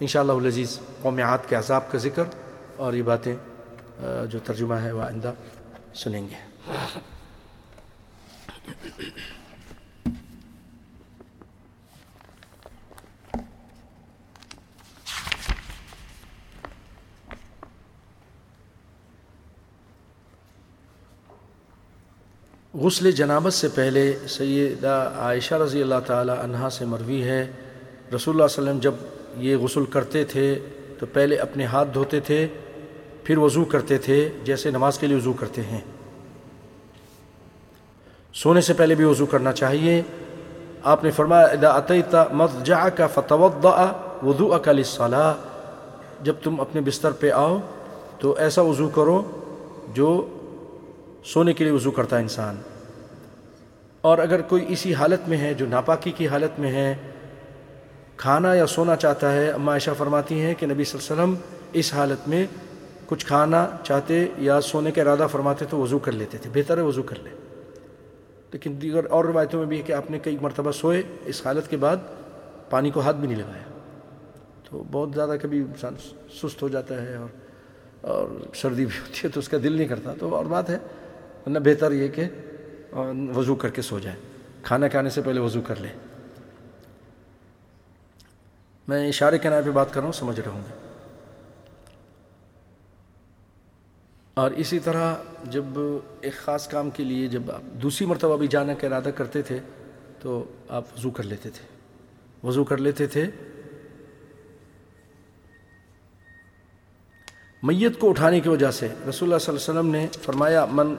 [0.00, 2.24] انشاءاللہ العزیز قوم عاد کے عذاب کا ذکر
[2.76, 3.36] اور یہ باتیں
[4.00, 5.32] جو ترجمہ ہے وہ آئندہ
[5.94, 6.36] سنیں گے۔
[22.74, 27.52] غسل جنابت سے پہلے سیدہ عائشہ رضی اللہ تعالی عنہا سے مروی ہے۔
[28.14, 28.94] رسول اللہ علیہ وسلم جب
[29.36, 30.58] یہ غسل کرتے تھے
[30.98, 32.48] تو پہلے اپنے ہاتھ دھوتے تھے۔
[33.28, 35.80] پھر وضو کرتے تھے جیسے نماز کے لیے وضو کرتے ہیں۔
[38.34, 40.02] سونے سے پہلے بھی وضو کرنا چاہیے۔
[40.82, 43.86] آپ نے فرمایا، اذا اتیت مضجعک فتوضع
[44.22, 45.32] وضوءک للصلاة
[46.22, 47.58] جب تم اپنے بستر پہ آؤ
[48.18, 49.22] تو ایسا وضو کرو
[49.94, 50.26] جو
[51.24, 52.56] سونے کے لیے وضو کرتا ہے انسان۔
[54.00, 56.96] اور اگر کوئی اسی حالت میں ہے جو ناپاکی کی حالت میں ہے،
[58.16, 61.58] کھانا یا سونا چاہتا ہے اما عائشہ فرماتی ہیں کہ نبی صلی اللہ علیہ وسلم
[61.72, 62.46] اس حالت میں
[63.08, 66.82] کچھ کھانا چاہتے یا سونے کا ارادہ فرماتے تو وضو کر لیتے تھے، بہتر ہے
[66.82, 67.30] وضو کر لے
[68.52, 71.70] لیکن دیگر اور روایتوں میں بھی ہے کہ آپ نے کئی مرتبہ سوئے، اس حالت
[71.70, 71.96] کے بعد
[72.70, 73.64] پانی کو ہاتھ بھی نہیں لگایا۔
[74.64, 75.94] تو بہت زیادہ کبھی انسان
[76.40, 77.28] سست ہو جاتا ہے اور
[78.00, 80.78] اور سردی بھی ہوتی ہے تو اس کا دل نہیں کرتا۔ تو اور بات ہے،
[81.46, 82.24] ورنہ بہتر یہ کہ
[83.34, 84.16] وضو کر کے سو جائے
[84.62, 85.88] کھانا کھانے سے پہلے وضو کر لے
[88.88, 90.77] میں اشارے کے نام پہ بات کر رہا ہوں، سمجھ رہا ہوں
[94.38, 95.14] اور اسی طرح
[95.44, 95.64] جب
[96.20, 99.58] ایک خاص کام کے لیے جب آپ دوسری مرتبہ بھی جانے کا ارادہ کرتے تھے
[100.22, 101.66] تو آپ وضو کر لیتے تھے۔
[102.48, 103.26] وضو کر لیتے تھے۔
[107.62, 110.94] میت کو اٹھانے کی وجہ سے رسول اللہ صلی اللہ علیہ وسلم نے فرمایا، من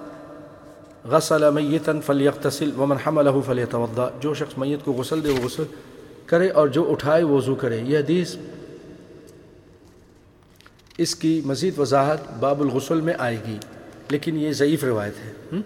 [1.03, 5.63] غسل میتن فلیقتصل ومن حملہ فلیتوضا جو شخص میت کو غسل دے، وہ غسل
[6.25, 8.35] کرے اور جو اٹھائے، وہ وضو کرے۔ یہ حدیث
[10.99, 13.57] اس کی مزید وضاحت باب الغسل میں آئے گی،
[14.09, 15.57] لیکن یہ ضعیف روایت ہے۔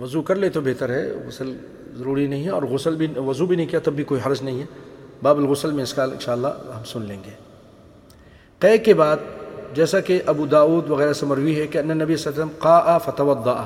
[0.00, 1.56] وضو کر لے تو بہتر ہے، غسل
[1.94, 4.60] ضروری نہیں ہے اور غسل بھی، وضو بھی نہیں کیا تب بھی کوئی حرج نہیں
[4.60, 4.66] ہے۔
[5.22, 7.30] باب الغسل میں اس کا انشاءاللہ ہم سن لیں گے۔
[8.58, 9.16] قے کے بعد،
[9.74, 12.58] جیسا کہ ابو داود وغیرہ سے مروی ہے کہ ان نبی صلی اللہ علیہ وسلم
[12.58, 13.56] قا فتوضا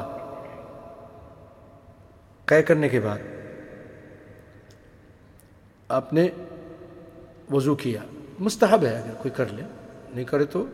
[2.44, 3.18] قے کرنے کے بعد،
[5.88, 6.28] آپ نے
[7.52, 8.00] وضو کیا۔
[8.38, 9.62] مستحب ہے اگر کوئی کر لے،
[10.14, 10.66] نہیں کرے تو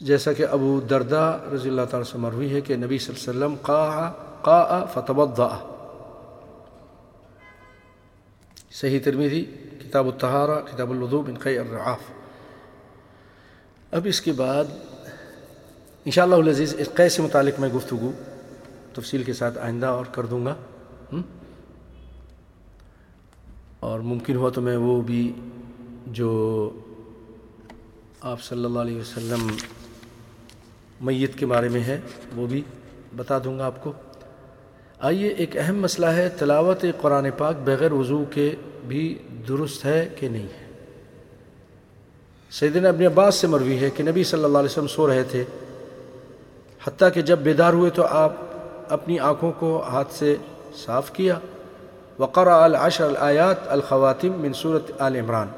[0.00, 3.44] جیسا کہ ابو دردہ رضی اللہ تعالیٰ سے مروی ہے کہ نبی صلی اللہ علیہ
[3.44, 4.12] وسلم قا
[4.42, 5.48] قا فتوضا
[8.70, 9.44] صحیح ترمیدی
[9.84, 11.98] کتاب الطہارہ، کتاب الوضو بن قی الرعاف۔
[13.90, 14.64] اب اس کے بعد
[16.04, 18.12] انشاءاللہ العزیز اس قے سے متعلق میں گفتگو
[18.94, 20.54] تفصیل کے ساتھ آئندہ اور کر دوں گا۔
[23.80, 25.32] اور ممکن ہوا تو میں وہ بھی
[26.06, 26.70] جو
[28.20, 29.48] آپ صلی اللہ علیہ وسلم
[31.00, 32.00] میت کے بارے میں ہے،
[32.36, 32.62] وہ بھی
[33.16, 33.92] بتا دوں گا آپ کو۔
[34.98, 38.54] آئیے، ایک اہم مسئلہ ہے، تلاوت قرآن پاک بغیر وضو کے
[38.88, 40.64] بھی درست ہے کہ نہیں ہے؟
[42.50, 45.44] سیدنا ابن عباس سے مروی ہے کہ نبی صلی اللہ علیہ وسلم سو رہے تھے،
[46.84, 48.32] حتیٰ کہ جب بیدار ہوئے تو آپ
[48.88, 50.36] اپنی آنکھوں کو ہاتھ سے
[50.74, 51.38] صاف کیا.
[52.18, 55.48] وقرا العشر الآیات الخواتم من صورت آل عمران.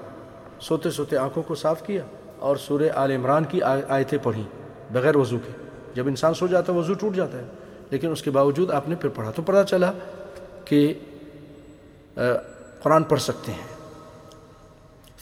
[0.60, 2.02] سوتے سوتے آنکھوں کو صاف کیا
[2.38, 4.42] اور سور آل عمران کی آیتیں پڑھیں
[4.92, 5.52] بغیر وضو کے.
[5.94, 7.44] جب انسان سو جاتا ہے وضو ٹوٹ جاتا ہے.
[7.90, 9.92] لیکن اس کے باوجود آپ نے پھر پڑھا تو پتہ چلا
[10.64, 10.94] کہ
[12.82, 13.66] قرآن پڑھ سکتے ہیں۔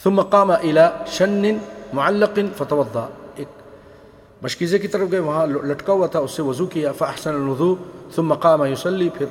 [0.03, 1.57] ثم قام الى شن
[1.93, 3.47] معلق فتوضا ایک
[4.41, 7.75] مشکیزے کی طرف گئے، وہاں لٹکا ہوا تھا، اس سے وضو کیا فاحسن الوضو
[8.15, 9.25] ثم قام يصلي پھر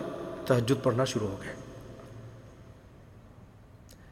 [0.46, 1.54] تہجد پڑھنا شروع ہو گئے۔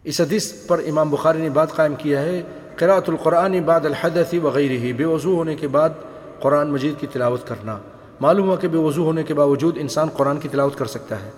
[0.04, 2.42] اس حدیث پر امام بخاری نے بات قائم کیا ہے
[2.76, 5.90] قراءت القرآن بعد الحدث وغیرہ، بے وضو ہونے کے بعد
[6.40, 7.78] قرآن مجید کی تلاوت کرنا۔
[8.20, 11.30] معلوم ہوا کہ بے وضو ہونے کے باوجود انسان قرآن کی تلاوت کر سکتا ہے۔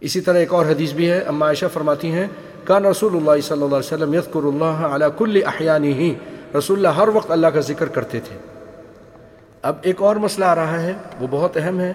[0.00, 2.26] اسی طرح ایک اور حدیث بھی ہے، اما عائشہ فرماتی ہیں،
[2.64, 6.14] کان رسول اللہ صلی اللہ علیہ وسلم یذکر اللہ علی کل احیانی ہی
[6.58, 8.36] رسول اللہ ہر وقت اللہ کا ذکر کرتے تھے۔
[9.62, 11.92] اب ایک اور مسئلہ آ رہا ہے، وہ بہت اہم ہے۔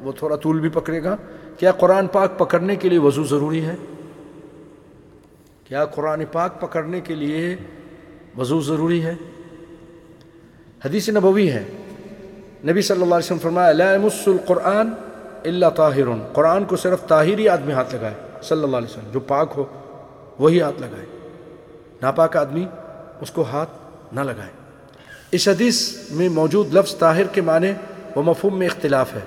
[0.00, 1.16] وہ تھوڑا طول بھی پکڑے گا۔
[1.58, 3.74] کیا قرآن پاک پکڑنے کے لیے وضو ضروری ہے؟
[5.64, 7.56] کیا قرآن پاک پکڑنے کے لیے
[8.38, 9.14] وضو ضروری ہے؟
[10.84, 11.64] حدیث نبوی ہے۔
[12.64, 14.88] نبی صلی اللہ علیہ وسلم فرمایا، لا يمس القرآن
[15.44, 19.52] الا طاہر۔ قرآن کو صرف طاہری آدمی ہاتھ لگائے، صلی اللہ علیہ وسلم۔ جو پاک
[19.56, 19.64] ہو،
[20.38, 21.06] وہی ہاتھ لگائے۔
[22.02, 22.66] ناپاک آدمی
[23.20, 23.70] اس کو ہاتھ
[24.12, 24.50] نہ لگائے۔
[25.32, 27.72] اس حدیث میں موجود لفظ طاہر کے معنی
[28.16, 29.20] و مفہوم میں اختلاف ہے۔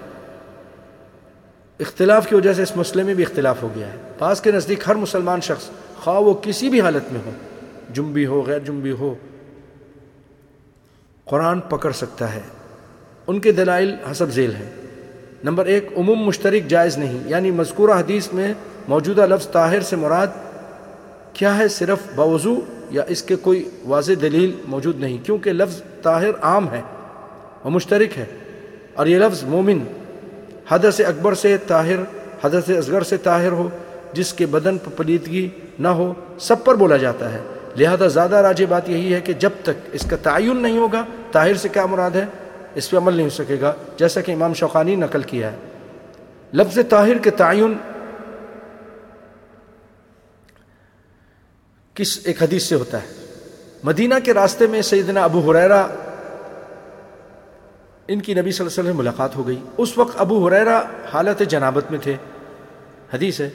[1.84, 4.80] اختلاف کی وجہ سے اس مسئلے میں بھی اختلاف ہو گیا ہے۔ پاس کے نزدیک
[4.88, 5.70] ہر مسلمان شخص
[6.04, 7.32] خواہ وہ کسی بھی حالت میں ہو،
[7.90, 9.16] جنبی ہو، غیر جنبی ہو،
[11.26, 12.40] قرآن پکڑ سکتا ہے۔
[13.28, 14.70] ان کے دلائل حسب ذیل ہیں۔
[15.44, 18.54] نمبر ایک، عموم مشترک جائز نہیں یعنی مذکورہ حدیث میں
[18.88, 20.28] موجودہ لفظ طاہر سے مراد
[21.34, 22.56] کیا ہے، صرف باوضو
[22.92, 26.82] یا اس کے کوئی واضح دلیل موجود نہیں، کیونکہ لفظ طاہر عام ہے
[27.64, 28.26] وہ مشترک ہے۔
[28.94, 29.80] اور یہ لفظ مومن
[30.72, 31.96] حدث اکبر سے طاہر
[32.44, 33.70] حدث اصغر سے طاہر ہو،
[34.14, 35.50] جس کے بدن پر پلیدگی
[35.80, 37.40] نہ ہو، سب پر بولا جاتا ہے۔
[37.78, 41.54] لہذا زیادہ راجع بات یہی ہے کہ جب تک اس کا تعین نہیں ہوگا، طاہر
[41.54, 42.26] سے کیا مراد ہے؟
[42.76, 45.56] اس پہ عمل نہیں ہو سکے گا، جیسا کہ امام شوقانی نقل کیا ہے۔
[46.54, 47.78] لفظ طاہر کے تعین
[51.94, 53.08] کس ایک حدیث سے ہوتا ہے؟
[53.84, 55.88] مدینہ کے راستے میں سیدنا ابو حریرہ
[58.08, 60.82] ان کی نبی صلی اللہ علیہ وسلم ملاقات ہو گئی۔ اس وقت ابو حریرہ
[61.14, 62.16] حالت جنابت میں تھے۔
[63.14, 63.50] حدیث ہے۔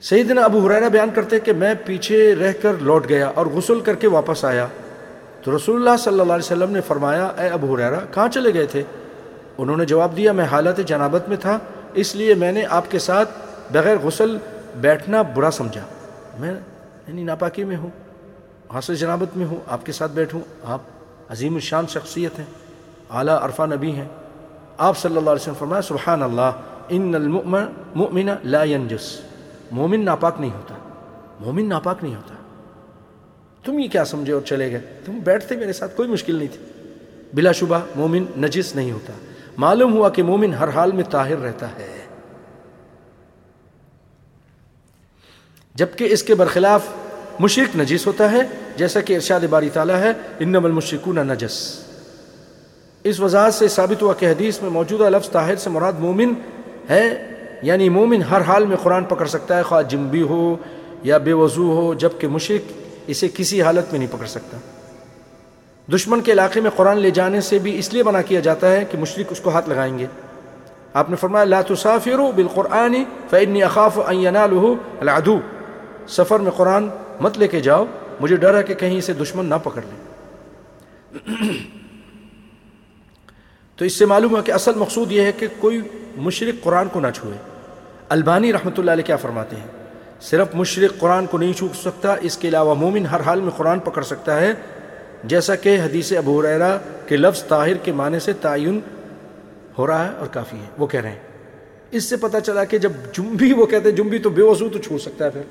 [0.00, 3.94] سیدنا ابو حریرہ بیان کرتے کہ میں پیچھے رہ کر لوٹ گیا اور غسل کر
[3.94, 4.66] کے واپس آیا۔
[5.42, 8.66] تو رسول اللہ صلی اللہ علیہ وسلم نے فرمایا، اے ابو حریرہ کہاں چلے گئے
[8.66, 8.82] تھے؟
[9.58, 11.58] انہوں نے جواب دیا، میں حالت جنابت میں تھا،
[11.94, 13.30] اس لیے میں نے آپ کے ساتھ
[13.72, 14.38] بغیر غسل
[14.76, 15.86] بیٹھنا برا سمجھا۔
[16.38, 16.54] میں
[17.08, 17.90] یعنی ناپاکی میں ہوں،
[18.74, 20.80] حاصل جنابت میں ہوں، آپ کے ساتھ بیٹھوں۔ آپ
[21.28, 22.63] عظیم الشان شخصیت ہیں۔
[23.10, 24.08] اعلیٰ عرفہ نبی ہیں۔
[24.78, 26.50] آپ صلی اللہ علیہ وسلم فرمایا سبحان اللہ
[26.88, 29.20] ان المؤمن لا ينجس
[29.70, 30.74] مومن ناپاک نہیں ہوتا۔
[31.40, 32.34] مومن ناپاک نہیں ہوتا۔
[33.64, 36.82] تم یہ کیا سمجھے اور چلے گئے؟ تم بیٹھتے میرے ساتھ، کوئی مشکل نہیں تھی۔
[37.34, 39.12] بلا شبہ، مومن نجس نہیں ہوتا۔
[39.56, 42.04] معلوم ہوا کہ مومن ہر حال میں طاہر رہتا ہے۔
[45.74, 46.86] جبکہ اس کے برخلاف
[47.38, 48.40] مشرق نجیس ہوتا ہے،
[48.76, 51.83] جیسا کہ ارشاد باری تعالیٰ ہے انم المشرکون نجس۔
[53.04, 56.32] اس وضاحت سے ثابت ہوا کہ حدیث میں موجودہ لفظ طاہر سے مراد مومن
[56.90, 57.32] ہے
[57.62, 60.56] یعنی مومن ہر حال میں قرآن پکڑ سکتا ہے، خواہ جنبی ہو
[61.02, 62.72] یا بے وضو ہو، جبکہ مشرق
[63.06, 64.56] اسے کسی حالت میں نہیں پکڑ سکتا۔
[65.94, 68.84] دشمن کے علاقے میں قرآن لے جانے سے بھی اس لیے منع کیا جاتا ہے
[68.90, 70.06] کہ مشرق اس کو ہاتھ لگائیں گے۔
[70.94, 72.94] آپ نے فرمایا، لا تسافروا بالقرآن
[73.30, 75.38] فإني اخاف ان يناله العدو۔
[76.08, 76.88] سفر میں قرآن
[77.20, 77.84] مت لے کے جاؤ،
[78.20, 79.96] مجھے ڈر ہے کہ کہیں اسے دشمن نہ پکڑ لے
[83.76, 85.80] تو اس سے معلوم ہے کہ اصل مقصود یہ ہے کہ کوئی
[86.16, 87.36] مشرق قرآن کو نہ چھوئے۔
[88.08, 89.66] البانی رحمۃ اللہ علیہ کیا فرماتے ہیں؟
[90.20, 93.78] صرف مشرق قرآن کو نہیں چھو سکتا، اس کے علاوہ مومن ہر حال میں قرآن
[93.78, 94.52] پکڑ سکتا ہے۔
[95.24, 98.80] جیسا کہ حدیث ابو ریرا کے لفظ طاہر کے معنی سے تعین
[99.78, 101.18] ہو رہا ہے اور کافی ہے۔ وہ کہہ رہے ہیں۔
[101.90, 104.78] اس سے پتہ چلا کہ جب جنبی وہ کہتے ہیں، جنبی تو بے وضو تو
[104.78, 105.42] چھو سکتا ہے پھر۔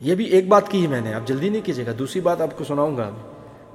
[0.00, 2.40] یہ بھی ایک بات کی ہی میں نے، آپ جلدی نہیں کیجیے گا۔ دوسری بات
[2.40, 3.10] آپ کو سناؤں گا۔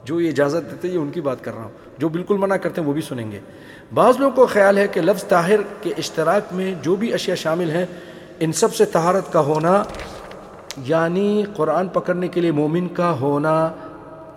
[0.03, 2.81] جو یہ اجازت دیتے یہ ان کی بات کر رہا ہوں۔ جو بالکل منع کرتے
[2.81, 3.39] ہیں، وہ بھی سنیں گے۔
[3.93, 7.69] بعض لوگوں کو خیال ہے کہ لفظ طاہر کے اشتراک میں جو بھی اشیاء شامل
[7.71, 7.85] ہیں،
[8.39, 9.83] ان سب سے طہارت کا ہونا
[10.85, 13.71] یعنی قرآن پکڑنے کے لیے مومن کا ہونا،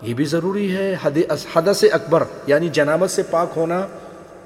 [0.03, 1.19] یہ بھی ضروری ہے۔ حد
[1.57, 3.87] حدث اکبر یعنی جنابت سے پاک ہونا،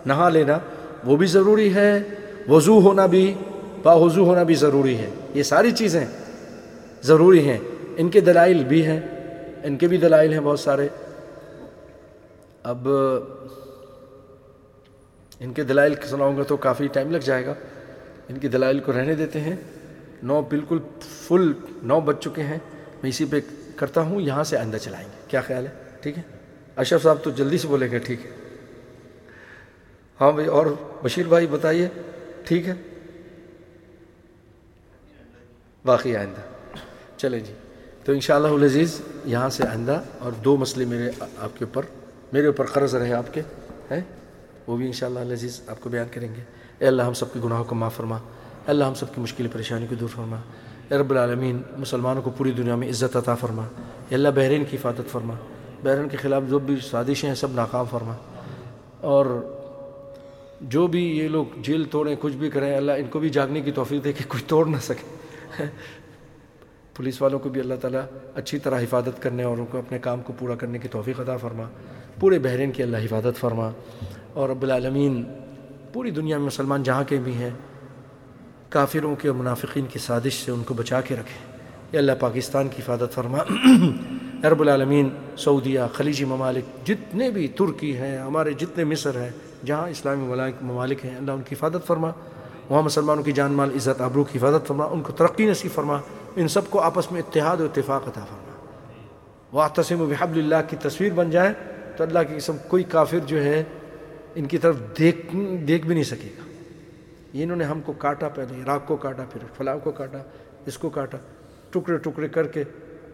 [0.07, 0.59] نہا لینا،
[1.05, 2.03] وہ بھی ضروری ہے۔
[2.49, 3.35] وضو ہونا بھی
[3.83, 6.07] با وضو ہونا بھی ضروری ہے۔ یہ ساری چیزیں
[7.03, 7.59] ضروری ہیں۔
[7.97, 9.01] ان کے دلائل بھی ہیں۔
[9.65, 10.89] ان کے بھی دلائل ہیں بہت سارے۔
[12.71, 12.89] اب
[15.41, 17.55] ان کے دلائل سناؤں گا تو کافی ٹائم لگ جائے گا۔
[18.29, 19.57] ان کے دلائل کو رہنے دیتے ہیں۔
[20.23, 21.53] نو بالکل فل،
[21.83, 22.59] نو بج چکے ہیں۔
[23.03, 23.41] میں اسی پہ
[23.77, 26.23] کرتا ہوں، یہاں سے آئندہ چلائیں گے۔ کیا خیال ہے؟ ٹھیک ہے؟
[26.77, 28.31] اشرف صاحب تو جلدی سے بولیں گے، ٹھیک ہے۔
[30.21, 30.67] ہاں بھائی، اور
[31.03, 31.89] بشیر بھائی بتائیے،
[32.45, 32.75] ٹھیک ہے؟
[35.85, 36.41] باقی آئندہ۔
[37.17, 37.53] چلیں جی۔
[38.05, 42.00] تو انشاءاللہ العزیز یہاں سے آئندہ، اور دو مسئلے میرے آپ کے اوپر۔
[42.33, 43.41] میرے اوپر قرض رہے آپ کے
[43.91, 44.01] ہیں
[44.67, 46.43] وہ بھی انشاءاللہ العزیز آپ کو بیان کریں گے۔
[46.79, 49.47] اے اللہ، ہم سب کے گناہوں کو معاف فرما۔ اے اللہ، ہم سب کی مشکل
[49.53, 50.37] پریشانی کو دور فرما۔
[50.91, 53.63] اے رب العالمین، مسلمانوں کو پوری دنیا میں عزت عطا فرما۔
[54.09, 55.35] اے اللہ، بحرین کی حفاظت فرما۔
[55.83, 58.15] بحرین کے خلاف جو بھی سازشیں ہیں، سب ناکام فرما۔
[59.01, 59.27] اور
[60.61, 63.73] جو بھی یہ لوگ جیل توڑیں، کچھ بھی کریں اللہ، ان کو بھی جاگنے کی
[63.73, 65.07] توفیق دے کہ کچھ توڑ نہ سکے۔
[66.95, 68.01] پولیس والوں کو بھی اللہ تعالیٰ
[68.35, 71.37] اچھی طرح حفاظت کرنے اور ان کو اپنے کام کو پورا کرنے کی توفیق عطا
[71.37, 71.65] فرما۔
[72.21, 73.71] پورے بحرین کی اللہ حفاظت فرما
[74.33, 75.25] اور رب العالمین
[75.93, 77.51] پوری دنیا میں مسلمان جہاں کے بھی ہیں،
[78.69, 81.57] کافروں کے اور منافقین کی سازش سے ان کو بچا کے رکھے۔
[81.93, 83.39] یا اللہ پاکستان کی حفاظت فرما۔
[84.49, 89.31] رب العالمین، سعودیہ، خلیجی ممالک، جتنے بھی ترکی ہیں، ہمارے جتنے مصر ہیں،
[89.67, 92.11] جہاں اسلامی ممالک ہیں، اللہ ان کی حفاظت فرما۔
[92.69, 95.99] وہاں مسلمانوں کی جان مال، عزت، آبرو کی حفاظت فرما۔ ان کو ترقی نصیب فرما۔
[96.37, 98.67] ان سب کو آپس میں اتحاد و اتفاق عطا فرما۔
[99.53, 101.53] وہ تسم و بحب اللہ کی تصویر بن جائے۔
[102.01, 103.65] تو اللہ کی قسم کوئی کافر جو ہے
[104.35, 105.37] ان کی طرف دیکھ
[105.69, 106.49] دیکھ بھی نہیں سکے گا۔
[107.33, 110.19] انہوں نے ہم کو کاٹا، پہلے عراق کو کاٹا، پھر فلاں کو کاٹا،
[110.67, 111.19] اس کو کاٹا،
[111.71, 112.65] ٹکڑے ٹکڑے کر کے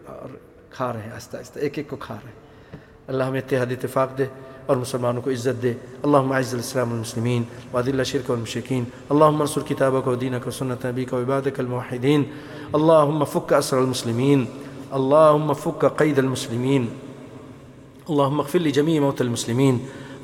[0.05, 0.29] اور
[0.69, 2.77] کھا رہے ہیں، آہستہ آہستہ، ایک ایک کو کھا رہے ہیں۔
[3.07, 4.25] اللہ ہمیں اتحاد، اتفاق دے
[4.65, 5.73] اور مسلمانوں کو عزت دے۔
[6.03, 10.85] اللہ عز السلام المسلمین وعد اللہ شرک والمشرکین۔ اللہ منصور کتابک و دینک و سنت
[10.85, 12.23] نبیک و عبادک الموحدین۔
[12.73, 14.45] اللہم فک اسر المسلمین۔
[14.91, 16.85] اللہم فک قید المسلمین۔
[18.09, 19.75] اللهم اغفر لجميع موتى المسلمين.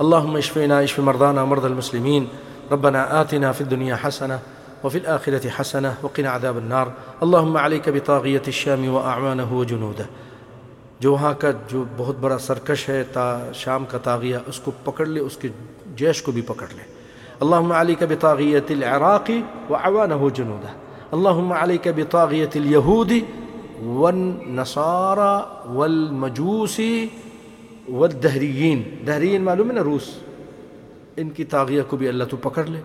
[0.01, 2.27] اللهم اشفنا اشف مرضانا ومرضى المسلمين.
[2.71, 4.39] ربنا آتنا في الدنيا حسنة
[4.84, 6.88] وفي الآخرة حسنة وقنا عذاب النار.
[7.23, 10.05] اللهم عليك بطاغية الشام وأعوانه وجنوده.
[10.99, 15.05] جو وہاں کا جو بہت بڑا سرکش ہے تا شام کا طاغیہ اس کو پکڑ
[15.05, 15.49] لے اس کے
[15.95, 16.84] جیش کو بھی پکڑ لے.
[17.41, 19.29] اللہم علیک بطاغیت العراق
[19.69, 20.71] وعوانه جنودہ
[21.15, 23.11] اللہم علیک بطاغیت اليہود
[23.86, 25.34] والنصارى
[25.75, 26.95] والمجوسی
[27.89, 30.09] والدہریین، دہریین معلوم ہے نا روس؟
[31.17, 32.79] ان کی طاغیہ کو بھی اللہ تو پکڑ لے.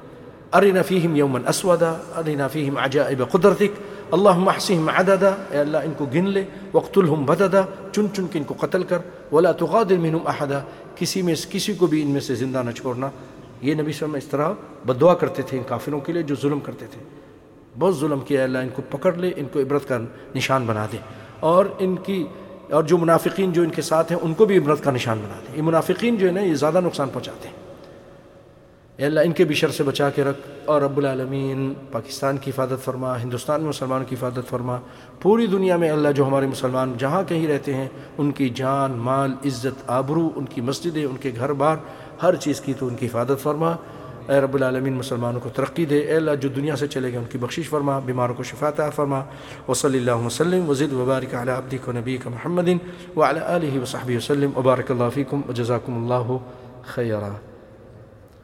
[0.53, 3.80] ارنا فیہم یوما اسودا ارنا فیہم عجائب قدرتک.
[4.11, 6.44] اللہم احسیہم عددا، اے اللہ ان کو گن لے.
[6.72, 8.99] وقتلہم بددا، چن چن کے ان کو قتل کر.
[9.32, 10.61] ولا تغادر منہم احدا،
[10.96, 13.11] کسی میں کسی کو بھی ان میں سے زندہ نہ چھوڑنا.
[13.62, 14.53] یہ نبی صلی اللہ علیہ وسلم اس طرح
[14.86, 17.01] بدعا کرتے تھے ان کافروں کے لیے جو ظلم کرتے تھے.
[17.78, 19.99] بہت ظلم کیا اللہ ان کو پکڑ لے، ان کو عبرت کا
[20.34, 20.99] نشان بنا دے.
[21.40, 22.24] اور ان کی
[22.71, 25.41] اور جو منافقین جو ان کے ساتھ ہیں، ان کو بھی عبرت کا نشان بنا
[25.49, 27.57] دیں یہ منافقین جو ہے نا، یہ زیادہ نقصان پہنچاتے ہیں۔
[28.97, 32.51] اے اللہ، ان کے بھی شر سے بچا کے رکھ۔ اور رب العالمین، پاکستان کی
[32.51, 34.79] حفاظت فرما، ہندوستان میں مسلمانوں کی حفاظت فرما۔
[35.23, 37.89] پوری دنیا میں اللہ، جو ہمارے مسلمان جہاں کہیں رہتے ہیں،
[38.19, 41.77] ان کی جان، مال، عزت، آبرو، ان کی مسجدیں، ان کے گھر بار،
[42.23, 43.77] ہر چیز کی تو ان کی حفاظت فرما۔
[44.29, 47.24] اے رب العالمین مسلمانوں کو ترقی دے اے اللہ جو دنیا سے چلے گئے ان
[47.24, 49.22] کی بخشش فرما بیماروں کو شفاطہ فرما۔
[49.68, 52.68] و صلی اللہ وسلم وزد وبارک علی عبدک و نبیک محمد
[53.16, 56.29] وعلی آلہ وصحبہ وسلم۔ وبارک اللہ فیکم وجزاکم اللہ
[56.83, 57.33] خیرہ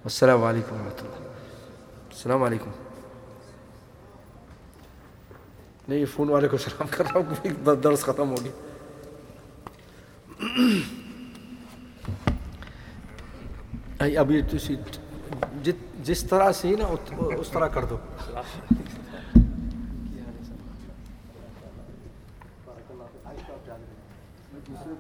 [0.05, 1.29] السلام علیکم ورحمۃ اللہ۔
[2.11, 2.71] السلام علیکم۔
[5.89, 8.53] نہیں فون والے کو سلام کر رہا ہوں درس ختم ہو گیا
[14.21, 14.43] ابھی
[16.03, 16.85] جس طرح سے ہی نا
[17.39, 17.97] اس طرح کر دو۔
[24.67, 24.95] دوسرے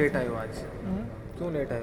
[0.00, 0.58] لیٹ آئے ہو آج
[1.38, 1.79] کیوں لیٹ آئے